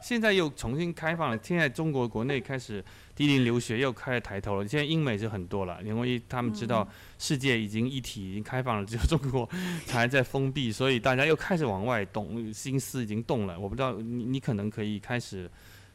[0.04, 2.84] 现在又重新开放了，现在中国国内开始
[3.16, 4.68] 低龄留学又开始抬头了。
[4.68, 9.50] 现在英美是很多了，因为他们知道世界已经一体，已经开放了，只有中国
[9.86, 13.60] 才在封闭，所以大家又开始往外动，心思已经动了。
[13.60, 15.50] 我不知道你，你可能可以开始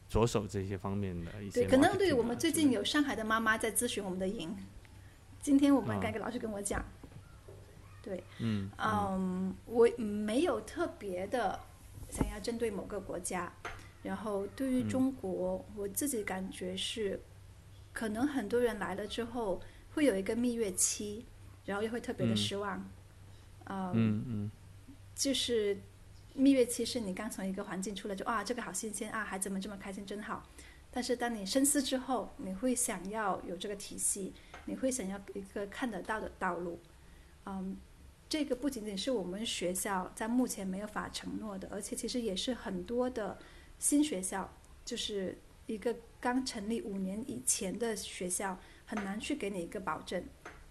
[0.09, 1.61] 着手这些方面的一些。
[1.61, 4.55] 对，可能对我们最近有上海的妈妈在咨询我们的营，
[5.39, 6.83] 今天我们该给老师跟我讲。
[8.01, 11.59] 对，嗯嗯，我没有特别的
[12.09, 13.51] 想要针对某个国家，
[14.03, 17.19] 然后对于中国，我自己感觉是，
[17.91, 19.61] 可能很多人来了之后
[19.93, 21.25] 会有一个蜜月期，
[21.65, 22.79] 然后又会特别的失望，
[23.65, 24.51] 嗯嗯，
[25.15, 25.77] 就是
[26.33, 30.47] 蜜月期是你刚从一个环境出来就啊这个好新鲜啊孩子们这么开心真好，
[30.89, 34.33] 但是当你深思之后，你会想要有这个体系，
[34.65, 36.79] 你会想要一个看得到的道路，
[37.45, 37.75] 嗯。
[38.29, 43.37] 这个不仅仅是我们学校在目前没有法承诺的，而且其实也是很多的
[43.79, 44.53] 新学校，
[44.83, 50.23] 就是一个刚成立五年以前的学校，很难去给你一个保证，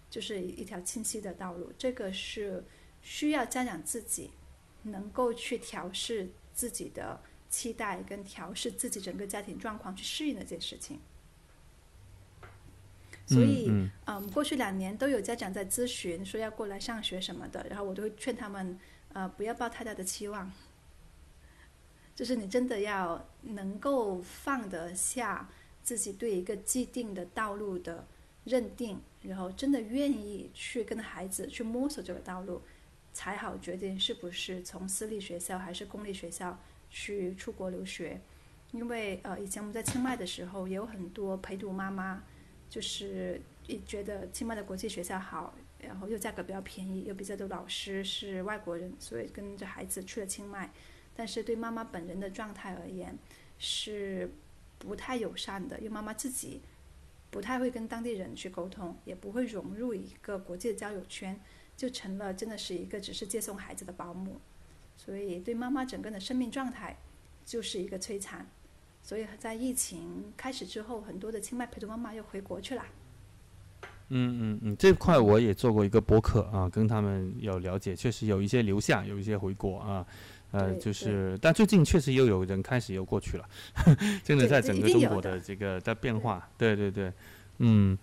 [0.09, 1.73] 就是一条清晰的道路。
[1.77, 2.63] 这个是
[3.01, 4.29] 需要家长自己
[4.83, 10.99] 能够去调试自己的期待，跟调试自己整个家庭状况去适应的一件事情。
[13.27, 13.69] 所以，
[14.05, 18.79] 嗯，过去两年都有家长在咨询，说要过来上学什么的，然后我都会劝他们，
[19.11, 20.49] 呃，不要抱太大的期望。
[22.15, 25.49] 就是你真的要能够放得下
[25.83, 28.07] 自己对一个既定的道路的
[28.45, 32.61] 认定，然后真的愿意去跟孩子去摸索这个道路，
[33.11, 36.57] 才好决定是不是从私立学校还是公立学校
[36.89, 38.21] 去出国留学。
[38.71, 42.23] 因为，呃，以前我们在清迈的时候，也有很多陪读妈妈。
[42.69, 50.71] 就是也觉得清迈的国际学校好，然后又价格比较便宜，又比较多老师是外国人，所以跟着孩子去了清迈。
[51.15, 53.17] 但是对妈妈本人的状态而言，
[53.57, 54.29] 是
[54.77, 56.61] 不太友善的，因为妈妈自己
[57.31, 61.39] 不太会跟当地人去沟通，也不会融入一个国际的交友圈，
[61.75, 64.39] 就成了真的是一个只是接送孩子的保姆。
[64.95, 66.97] 所以对妈妈整个的生命状态
[67.45, 68.47] 就是一个摧残。
[69.07, 72.83] 所以在疫情开始之后，很多的清迈陪读妈妈又回国去了。
[74.09, 80.05] 嗯嗯嗯，这块我也做过一个博客啊，跟他们有了解，确实有一些留下，有一些回国啊，
[80.51, 83.49] 呃，就是，但最近确实又有人开始又过去了，
[84.25, 87.09] 真的在整个中国的这个在变化，对对对。
[87.59, 87.97] 嗯，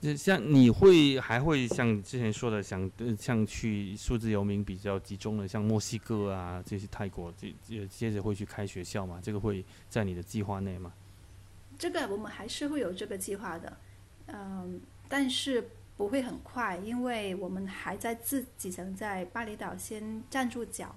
[0.00, 9.20] 对，像你会还会像之前说的，想像去数字游民比较集中的，像墨西哥啊这些泰国，这接接着会去开学校嘛？
[9.22, 10.92] 这个会在你的计划内吗？
[11.78, 13.76] 这个我们还是会有这个计划的，
[14.26, 20.94] 嗯，但是不会很快，因为我们还在自己想在巴厘岛先站住脚，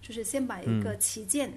[0.00, 1.52] 就是先把一个旗舰、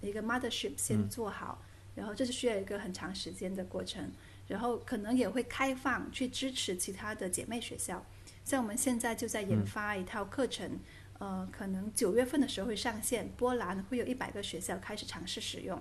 [0.00, 1.62] 一个 mothership 先做好，
[1.94, 4.10] 然后这是需要一个很长时间的过程，
[4.50, 8.04] 然后可能也会开放去支持其他的姐妹学校。
[8.44, 10.78] 像我们现在就在研发一套课程，
[11.18, 15.80] 呃，可能九月份的时候会上线，波兰会有一百个学校开始尝试使用，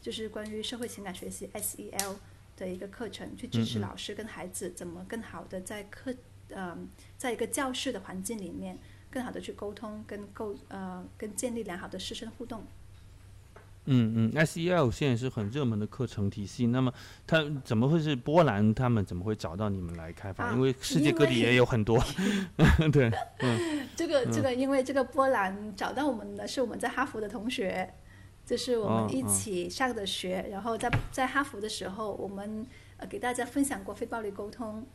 [0.00, 2.16] 就是关于社会情感学习 SEL
[2.56, 6.14] 的一个课程，去支持老师跟孩子怎么更好的在课，
[6.48, 8.78] 嗯，在一个教室的环境里面。
[9.10, 12.62] 更好的去沟通，跟构呃，跟建立良好的师生互动。
[13.90, 16.66] 嗯嗯，SEL 现在是很热门的课程体系。
[16.66, 16.92] 那么，
[17.26, 18.74] 它怎么会是波兰？
[18.74, 20.52] 他们怎么会找到你们来开发？
[20.52, 21.98] 因为世界各地也有很多。
[22.92, 23.10] 对，
[23.40, 23.88] 嗯。
[23.96, 27.92] 这个这个，因为这个波兰找到我们的是我们在哈佛的同学，
[28.46, 30.46] 就是我们一起上的学。
[30.50, 32.66] 然后在在哈佛的时候，我们
[32.98, 34.86] 呃给大家分享过非暴力沟通。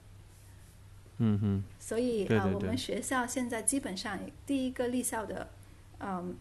[1.18, 5.50] 嗯哼，所以啊，我们学校现在基本上第一个立校的，
[6.00, 6.36] 嗯，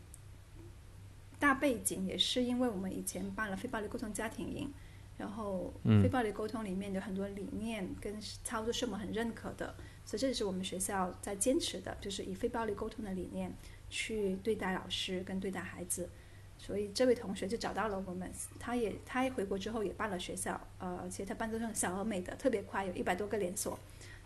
[1.43, 4.73] 大背景也是因为我们以前办了非暴力沟通家庭营，
[5.19, 8.15] 然后非暴力沟通里面有很多理念跟
[8.45, 9.75] 操作是我们很认可的，
[10.05, 13.53] 所以这也是我们学校在坚持的，就是以非暴力沟通的理念
[13.91, 16.09] 去对待老师跟对待孩子，
[16.57, 18.31] 所以这位同学就找到了我们，
[18.61, 23.77] 他也他一回国之后也办了学校，呃，而且他办的是小而美的，特别快，有一百多个连锁。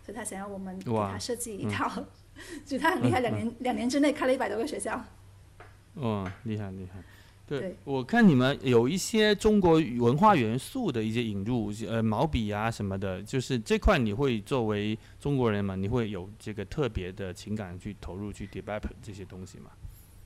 [0.05, 1.91] 所以他想要我们给他设计一套，
[2.63, 5.03] 就他很厉害，两年两年之内开了一百多个学校。
[5.99, 7.03] 哇，厉害厉害！
[7.47, 19.71] 对，我看你们有一些中国文化元素的一些引入，呃，毛笔啊什么的，就是这块你会作为中国人嘛，你会有这个特别的情感去投入去 develop 这些东西吗？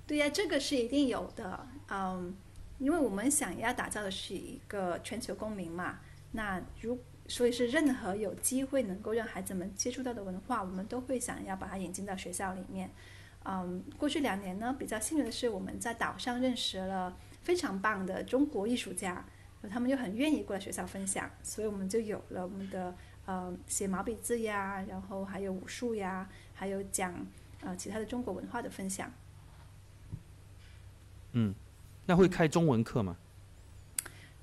[0.07, 2.35] 对呀，这个是一定有的，嗯，
[2.79, 5.99] 因为我们想要打造的是一个全球公民嘛，
[6.31, 6.97] 那如。
[7.27, 12.89] 所以是任何有机会能够让孩子们接触到的文化，我们都会想要把它引进到学校里面。
[13.43, 19.25] 嗯，过去两年呢，比较幸运的是我们在岛上认识了非常棒的中国艺术家，
[19.69, 27.13] 他们就很愿意过来学校分享，所以我们就有了我们的呃写毛笔字呀，然后还有武术呀，还有讲
[27.61, 29.11] 呃其他的中国文化的分享。
[31.31, 31.55] 嗯，
[32.05, 33.17] 那会开中文课吗？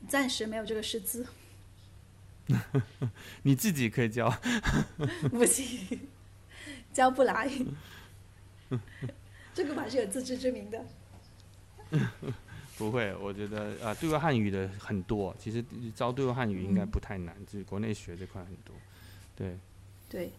[0.08, 1.26] 暂时没有这个师资。
[3.42, 4.28] 你自己可以教，
[5.30, 6.08] 不行，
[6.92, 7.48] 教不来。
[9.54, 10.84] 这个还是有自知之明的。
[12.76, 15.64] 不会，我觉得啊，对外汉语的很多，其实
[15.96, 18.74] 招对外汉语应该不太难，就是国内学这块很多。
[19.34, 19.56] 对，
[20.08, 20.30] 对，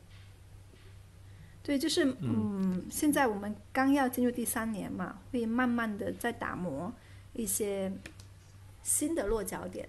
[1.62, 6.94] 对，就是嗯，现在我们刚要进入第三年嘛，会慢慢的在打磨
[7.34, 7.92] 一些
[8.84, 9.88] 新的落脚点。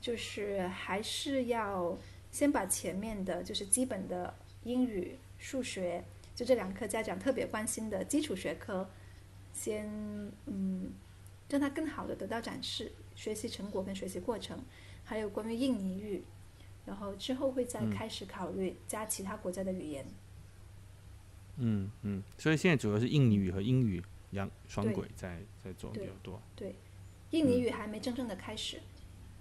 [0.00, 1.96] 就是还是要
[2.30, 6.04] 先把前面的，就是基本的英语、数学，
[6.34, 8.90] 就这两科家长特别关心的基础学科，
[9.52, 9.86] 先
[10.46, 10.92] 嗯，
[11.48, 14.62] 让他更好的得到展示，学习成果跟学习过程，
[15.04, 16.24] 还有关于印尼语，
[16.84, 20.04] 然后之后会再开始考虑加其他国家的语言。
[21.56, 26.42] 嗯嗯，所以现在主要是印尼语和英语两双轨在在做比较多。
[26.56, 26.74] 对，
[27.30, 28.80] 印尼语还没真正的开始。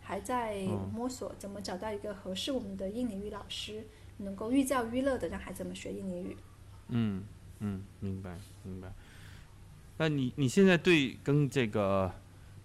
[0.06, 0.64] 还在
[0.94, 3.88] 摸索怎么找到一个合适我们的印尼语老师，
[4.18, 6.36] 能够寓教于乐的让孩子们学印尼语。
[6.96, 7.24] 嗯
[7.60, 8.91] 嗯，明白明白。
[9.98, 12.14] 那你你现在对跟这个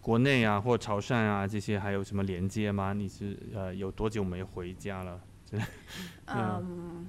[0.01, 2.93] 国内啊或潮汕啊这些还有什么连接吗？
[2.93, 5.21] 你是呃有多久没回家了？
[6.27, 7.07] 嗯，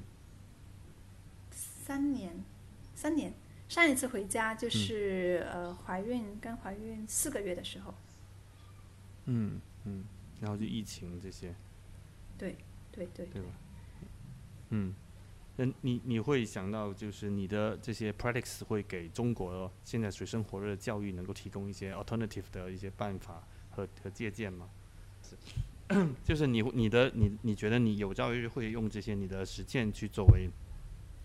[1.51, 2.43] 三年，
[2.95, 3.33] 三年。
[3.67, 7.93] 上一次回家就是呃怀孕刚怀孕四个月的时候。
[9.25, 10.03] 嗯嗯。
[10.41, 11.53] 然后就疫情这些，
[12.37, 12.55] 对
[12.93, 13.49] 对对，对吧？
[14.69, 14.93] 嗯，
[15.59, 24.69] 那你你会想到，就是你的这些 practice 会给中国现在水深火热的教育能够提供一些 alternative 的一些办法和和借鉴吗？
[26.23, 30.49] 就是你你的你你觉得你有朝一日会用这些你的实践去作为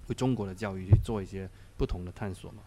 [0.09, 2.63] 为中国的教育去做一些不同的探索吗？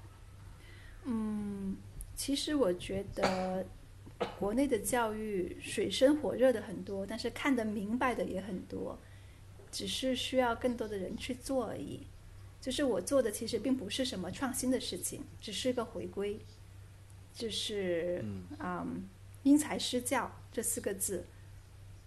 [1.04, 1.76] 嗯，
[2.16, 3.66] 其实我觉得。
[4.40, 8.98] 国内的教育水深火热的很多，但是看得明白的也很多，
[9.72, 12.02] 只是需要更多的人去做而已。
[12.60, 16.40] 就是我做的其实并不是什么创新的事情，只是个回归，
[17.34, 18.24] 就是
[18.60, 19.08] 嗯，
[19.44, 21.26] 因材施教这四个字，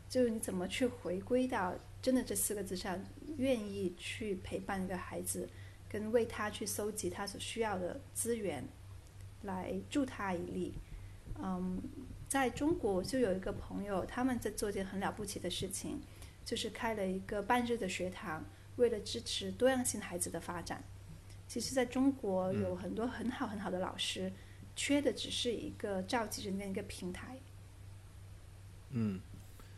[0.09, 2.99] 就是你怎么去回归到真的这四个字上，
[3.39, 5.49] 愿意去陪伴一个孩子，
[5.89, 8.69] 跟为他去搜集他所需要的资源，
[9.43, 10.75] 来助他一力。
[11.43, 11.81] 嗯，
[12.29, 16.01] 在中国就有一个朋友，他们在做一件很了不起的事情，
[16.51, 18.45] 就是开了一个半日的学堂，
[18.75, 20.83] 为了支持多样性孩子的发展。
[21.47, 24.33] 其实，在中国有很多很好很好的老师，
[24.75, 27.39] 缺的只是一个召集人的一个平台。
[28.89, 29.21] 嗯，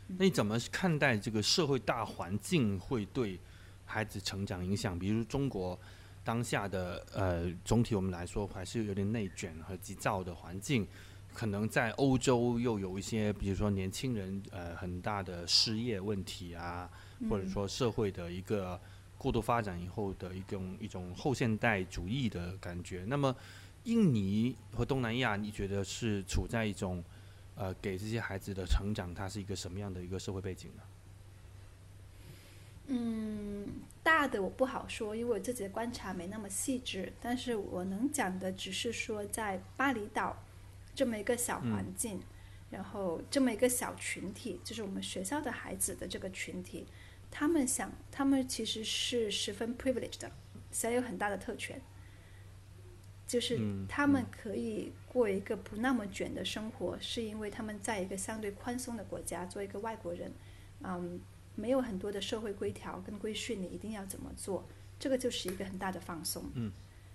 [0.07, 3.39] 那你怎么看待这个社会大环境会对
[3.85, 4.97] 孩子成长影响？
[4.97, 5.79] 比如中国
[6.23, 10.87] 当下的呃，总体我们来说还是有点内卷和急躁的环境，
[11.33, 16.89] 可能在欧洲又有一些，比如说年轻人呃很大的失业问题啊，
[17.29, 18.79] 或者说社会的一个
[19.17, 23.03] 过度发展以后的一种一种后现代主义的感觉。
[23.07, 23.35] 那么
[23.83, 27.03] 印尼和东南亚，你觉得是处在一种？
[27.55, 30.81] 呃，给这些孩子的成长，它是一个什么样的一个社会背景呢？
[32.87, 33.67] 嗯，
[34.01, 37.13] 大的我不好说，因为我自己的观察没那么细致。
[37.21, 40.35] 但是我能讲的只是说，在巴厘岛
[40.95, 42.19] 这么一个小环境，
[42.69, 46.85] 然后这么一个小群体，就是我们学校的孩子的这个群体，
[47.29, 50.31] 他们想，他们其实是十分 privileged 的，
[50.71, 51.81] 享有很大的特权。
[53.25, 60.31] 就是他们可以过一个不那么卷的生活，是因为他们在一个相对宽松的国家，做一个外国人，
[60.83, 61.19] 嗯，
[61.55, 64.67] 没有很多的社会规条跟规训，你一定要怎么做，
[64.99, 66.43] 这个就是一个很大的放松。
[66.53, 66.71] 嗯，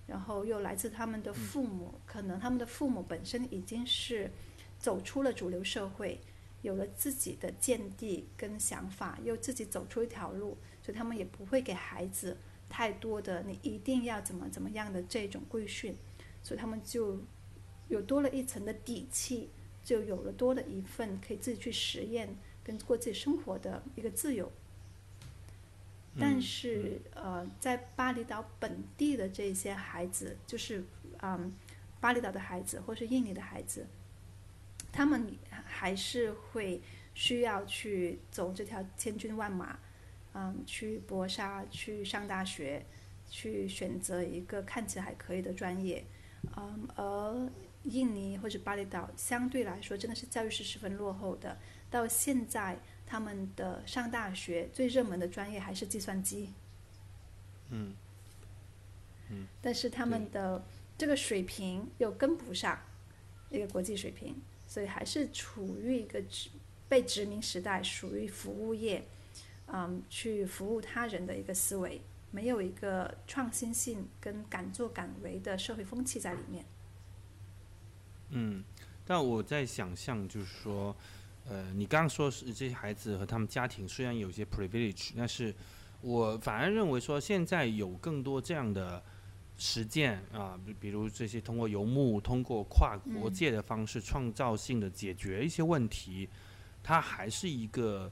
[0.09, 4.31] 然后又来自他们的父母，可能他们的父母本身已经是
[4.79, 6.19] 走出了主流社会，
[6.63, 12.35] 有了自己的见地跟想法，又自己走出一条路，所以他们也不会给孩子
[12.67, 15.95] 太多的你一定要怎么怎么样的这种规训。
[16.41, 17.21] 所以他们就
[17.87, 19.51] 有多了一层的底气，
[19.83, 24.51] 就有了多了一份可以自己去实验跟过自己生活的一个自由。
[26.19, 30.83] 但是呃，在巴厘岛本地的这些孩子，就是
[31.21, 31.53] 嗯，
[31.99, 33.87] 巴厘岛的孩子或是印尼的孩子，
[34.91, 36.81] 他们还是会
[37.13, 39.79] 需要去走这条千军万马，
[40.33, 42.85] 嗯，去搏杀，去上大学，
[43.29, 46.05] 去选择一个看起来还可以的专业。
[46.55, 47.49] 嗯，而
[47.83, 51.57] 印尼或者巴厘岛相对来说，真的是教育是十分落后的。
[51.91, 52.77] 到现在，
[53.09, 56.53] 他们的上大学最热门的专业还是计算机。
[57.71, 57.95] 嗯。
[59.29, 59.47] 嗯。
[59.59, 60.63] 但是他们的
[60.95, 62.79] 这个水平又跟不上
[63.49, 66.51] 一个国际水平，所以还是处于一个殖
[66.87, 69.03] 被殖民时代，属于服务业，
[69.65, 71.99] 嗯，去服务他人的一个思维。
[72.31, 76.63] 没有一个创新性跟敢作敢为的社会风气在里面。
[78.29, 78.63] 嗯，
[79.03, 80.95] 但我在想象，就是说，
[81.49, 85.53] 呃，你刚刚说是这些孩子和他们家庭虽然有些 privilege，但是
[86.01, 89.03] 我反而认为说，现在有更多这样的
[89.57, 96.29] 实践啊，比比如这些通过游牧、通过跨国界的方式，创造性的解决一些问题，
[96.83, 98.11] 它还是一个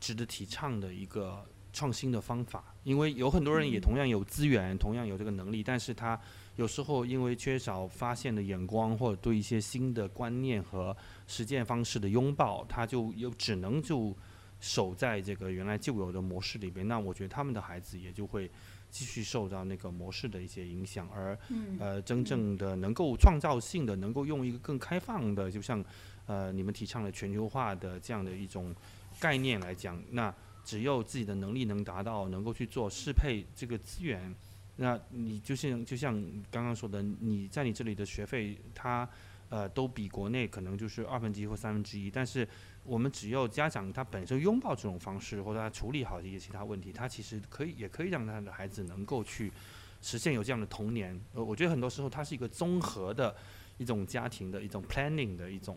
[0.00, 1.46] 值得提倡的一个。
[1.70, 6.18] 创新的方法，因为有很多人也同样有资源，同样有这个能力，但是他
[6.56, 10.96] 有时候因为缺少发现的眼光，或者对一些新的观念和
[11.28, 14.12] 实践方式的拥抱，他就又只能就
[14.58, 16.88] 守在这个原来旧有的模式里边。
[16.88, 18.50] 那我觉得他们的孩子也就会
[18.90, 21.38] 继续受到那个模式的一些影响，而
[21.78, 25.84] 呃，真正的能够创造性的，能够用一个更开放的，就像
[26.26, 28.74] 呃你们提倡的全球化的这样的一种
[29.20, 30.34] 概念来讲，那。
[30.64, 34.34] 只有自己的能力能达到，能够去做适配这个资源，
[34.76, 36.14] 那你就像就像
[36.50, 39.08] 刚刚说的，你在你这里的学费，它
[39.50, 42.10] 呃都比国内可能就是二分之一或三分之一。
[42.10, 42.46] 但是
[42.84, 49.52] 我们只要家长他本身拥抱这种方式，或者他处理好一些其他问题，他其实可以也可以让他的孩子能够去
[50.00, 51.20] 实现有这样的童年。
[51.34, 53.34] 呃，我觉得很多时候它是一个综合的
[53.76, 55.76] 一种家庭的一种 planning 的一种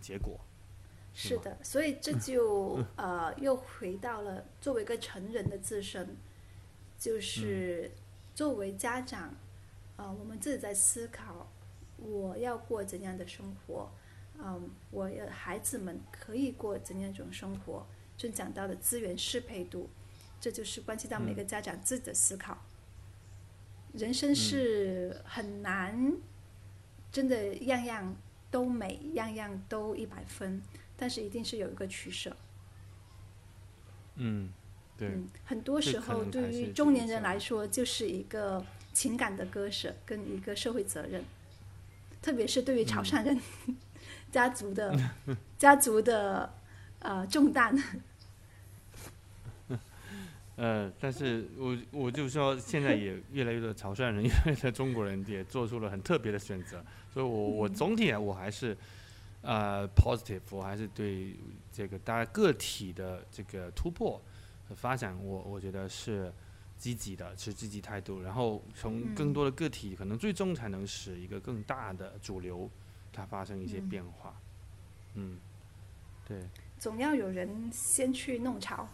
[0.00, 0.38] 结果。
[1.14, 6.16] 是的，所以这就呃又回到了作为一个成人的自身，
[6.96, 7.90] 就是
[8.36, 9.34] 作为家长，
[9.96, 11.50] 呃，我们自己在思考
[11.98, 13.90] 我要过怎样的生活，
[14.38, 19.90] 嗯，我要孩子们可以过怎样一种生活，就讲到的资源适配度，
[20.40, 22.58] 这就是关系到每个家长自己的思考。
[23.94, 26.12] 人生是很难，
[27.10, 28.16] 真的样样
[28.50, 30.62] 都美，样样都一百分。
[31.00, 32.36] 但是一定是有一个取舍。
[34.16, 34.50] 嗯，
[34.96, 35.08] 对。
[35.08, 41.24] 嗯，很多时候对于中年人来说，就是一个情感的割舍跟一个社会责任，
[42.20, 43.40] 特别是对于潮汕人
[44.32, 44.98] 家族的
[45.58, 46.52] 家族的
[47.00, 47.76] 呃重担。
[50.56, 58.76] 呃，但是我我就说，现在也越来越多潮汕人，越来越多中国人也做出了很特别的选择，所以我我总体我还是。
[59.40, 61.36] 呃，positive，我还是对
[61.72, 64.20] 这个大家个体的这个突破
[64.68, 66.30] 和发展，我我觉得是
[66.78, 72.70] 积极的，持积极态度，然后从更多的个体，可能最终才能使一个更大的主流
[73.12, 74.40] 它发生一些变化。
[75.14, 75.38] 嗯，
[76.26, 76.40] 对。
[76.78, 78.88] 总要有人先去弄潮。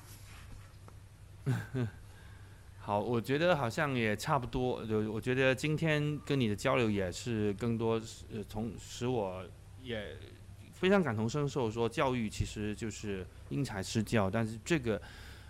[2.81, 4.85] 好，我觉得好像也差不多。
[4.86, 8.01] 就我觉得今天跟你的交流也是更多，
[8.32, 9.44] 呃，从使我
[9.82, 10.16] 也
[10.73, 11.70] 非常感同身受。
[11.70, 15.01] 说教育其实就是因材施教，但是这个。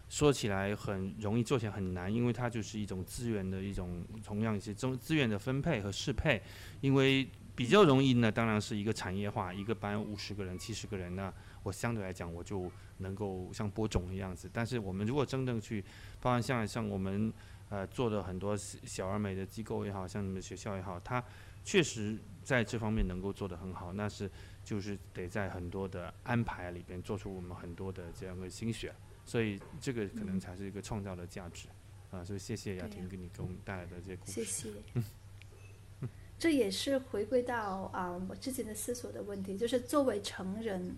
[0.09, 6.41] 说起来很容易，做起来很难，因为它就是一种资源的一种同样一些资资源的分配和适配。
[6.81, 11.33] 因为比较容易呢，当然是一个产业化，一个班五十个人、七十个人呢，
[11.63, 14.51] 我相对来讲我就能够像播种的样子。
[14.53, 15.85] 但是我们如果真正去，
[16.21, 17.33] 包含像像我们
[17.71, 21.23] 呃做的很多小而美的机构也好像你们学校也好，它
[21.65, 24.31] 确实在这方面能够做得很好，那是
[24.63, 28.93] 就是得在很多的安排里边做出我们很多的这样的心血。
[29.25, 31.69] 所以这个可能才是一个创造的价值，
[32.11, 34.33] 啊，所以谢谢雅婷给你给我们带来的这些故事。
[34.33, 34.71] 谢谢。
[36.39, 40.97] 这也是回归到啊，我之前的思索的问题，就是作为成人，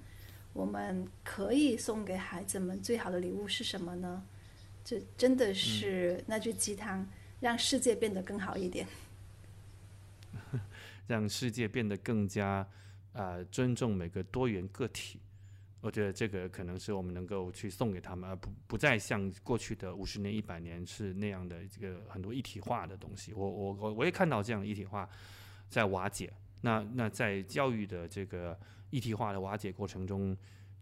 [0.52, 4.24] 我们可以送给孩子们最好的礼物是什么呢？
[4.82, 7.06] 这真的是那句鸡汤，
[7.40, 8.86] 让世界变得更好一点，
[11.06, 12.66] 让世界变得更加
[13.12, 15.20] 啊尊重每个多元个体。
[15.86, 23.32] 我觉得这个可能是我们能够去送给他们，而不不再像过去的五十年、一百年是那样的这个很多一体化的东西。
[23.32, 25.08] 我我我我也看到这样一体化
[25.68, 26.32] 在瓦解。
[26.62, 28.58] 那那在教育的这个
[28.90, 30.36] 一体化的瓦解过程中，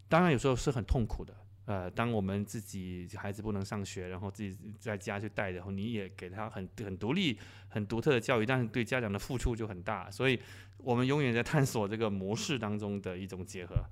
[0.09, 1.37] 当然有时候是很痛苦的。
[1.67, 10.11] 呃，当我们自己孩子不能上学，然后自己在家去带，然后你也给他很很独立、很独特的教育，但是对家长的付出就很大。
[10.11, 10.41] 所以
[10.79, 13.85] 我们永远在探索这个模式当中的一种结合。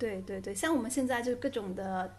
[0.00, 2.16] 对对对，像我们现在就各种的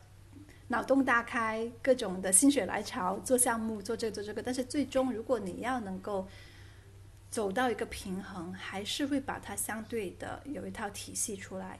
[0.67, 6.27] 脑洞大开，各种的心血来潮做项目，做这个做这个，但是最终如果你要能够
[7.31, 11.79] 走到一个平衡，还是会把它相对的有一套体系出来，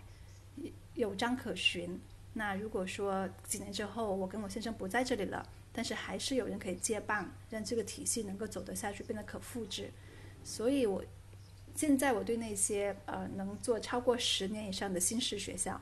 [0.96, 2.02] 有章可循。
[2.34, 9.92] 那如果说几年之后我跟我先生不在这里了，但是还是有人可以接棒，让这个体系能够走得下去，变得可复制。
[10.44, 11.04] 所以我
[11.76, 15.80] 现在我对那些呃能做超过十年以上的新式学校。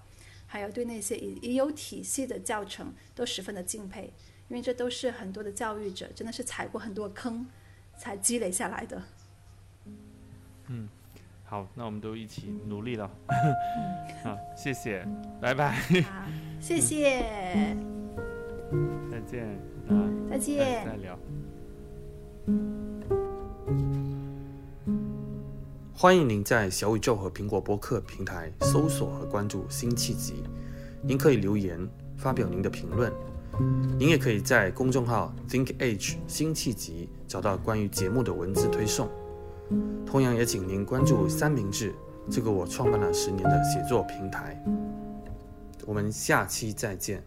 [0.52, 4.12] 还有对那些已已有体系的教程都十分的敬佩，
[4.48, 7.46] 因为这都是很多的教育者真的是踩过很多坑
[7.96, 9.04] 才积累下来的。
[10.70, 10.90] 嗯，
[11.46, 13.08] 好，那我们都一起努力了。
[14.26, 15.06] 好，谢谢，
[15.40, 15.74] 拜拜。
[16.02, 16.26] 好，
[16.60, 17.22] 谢谢。
[19.12, 19.46] 再见。
[19.88, 20.84] 啊，再见。
[20.84, 21.20] 再聊。
[26.02, 30.46] 欢迎您在小宇宙和苹果播客平台搜索和关注辛弃疾。
[31.02, 31.78] 您可以留言
[32.16, 33.12] 发表您的评论。
[33.98, 39.10] 您也可以在公众号 Think Age 新契机找到关于节目的文字推送。
[40.06, 41.94] 同样也请您关注三明治
[42.32, 44.58] 这个我创办了十年的写作平台。
[45.86, 47.22] 我们下期再见。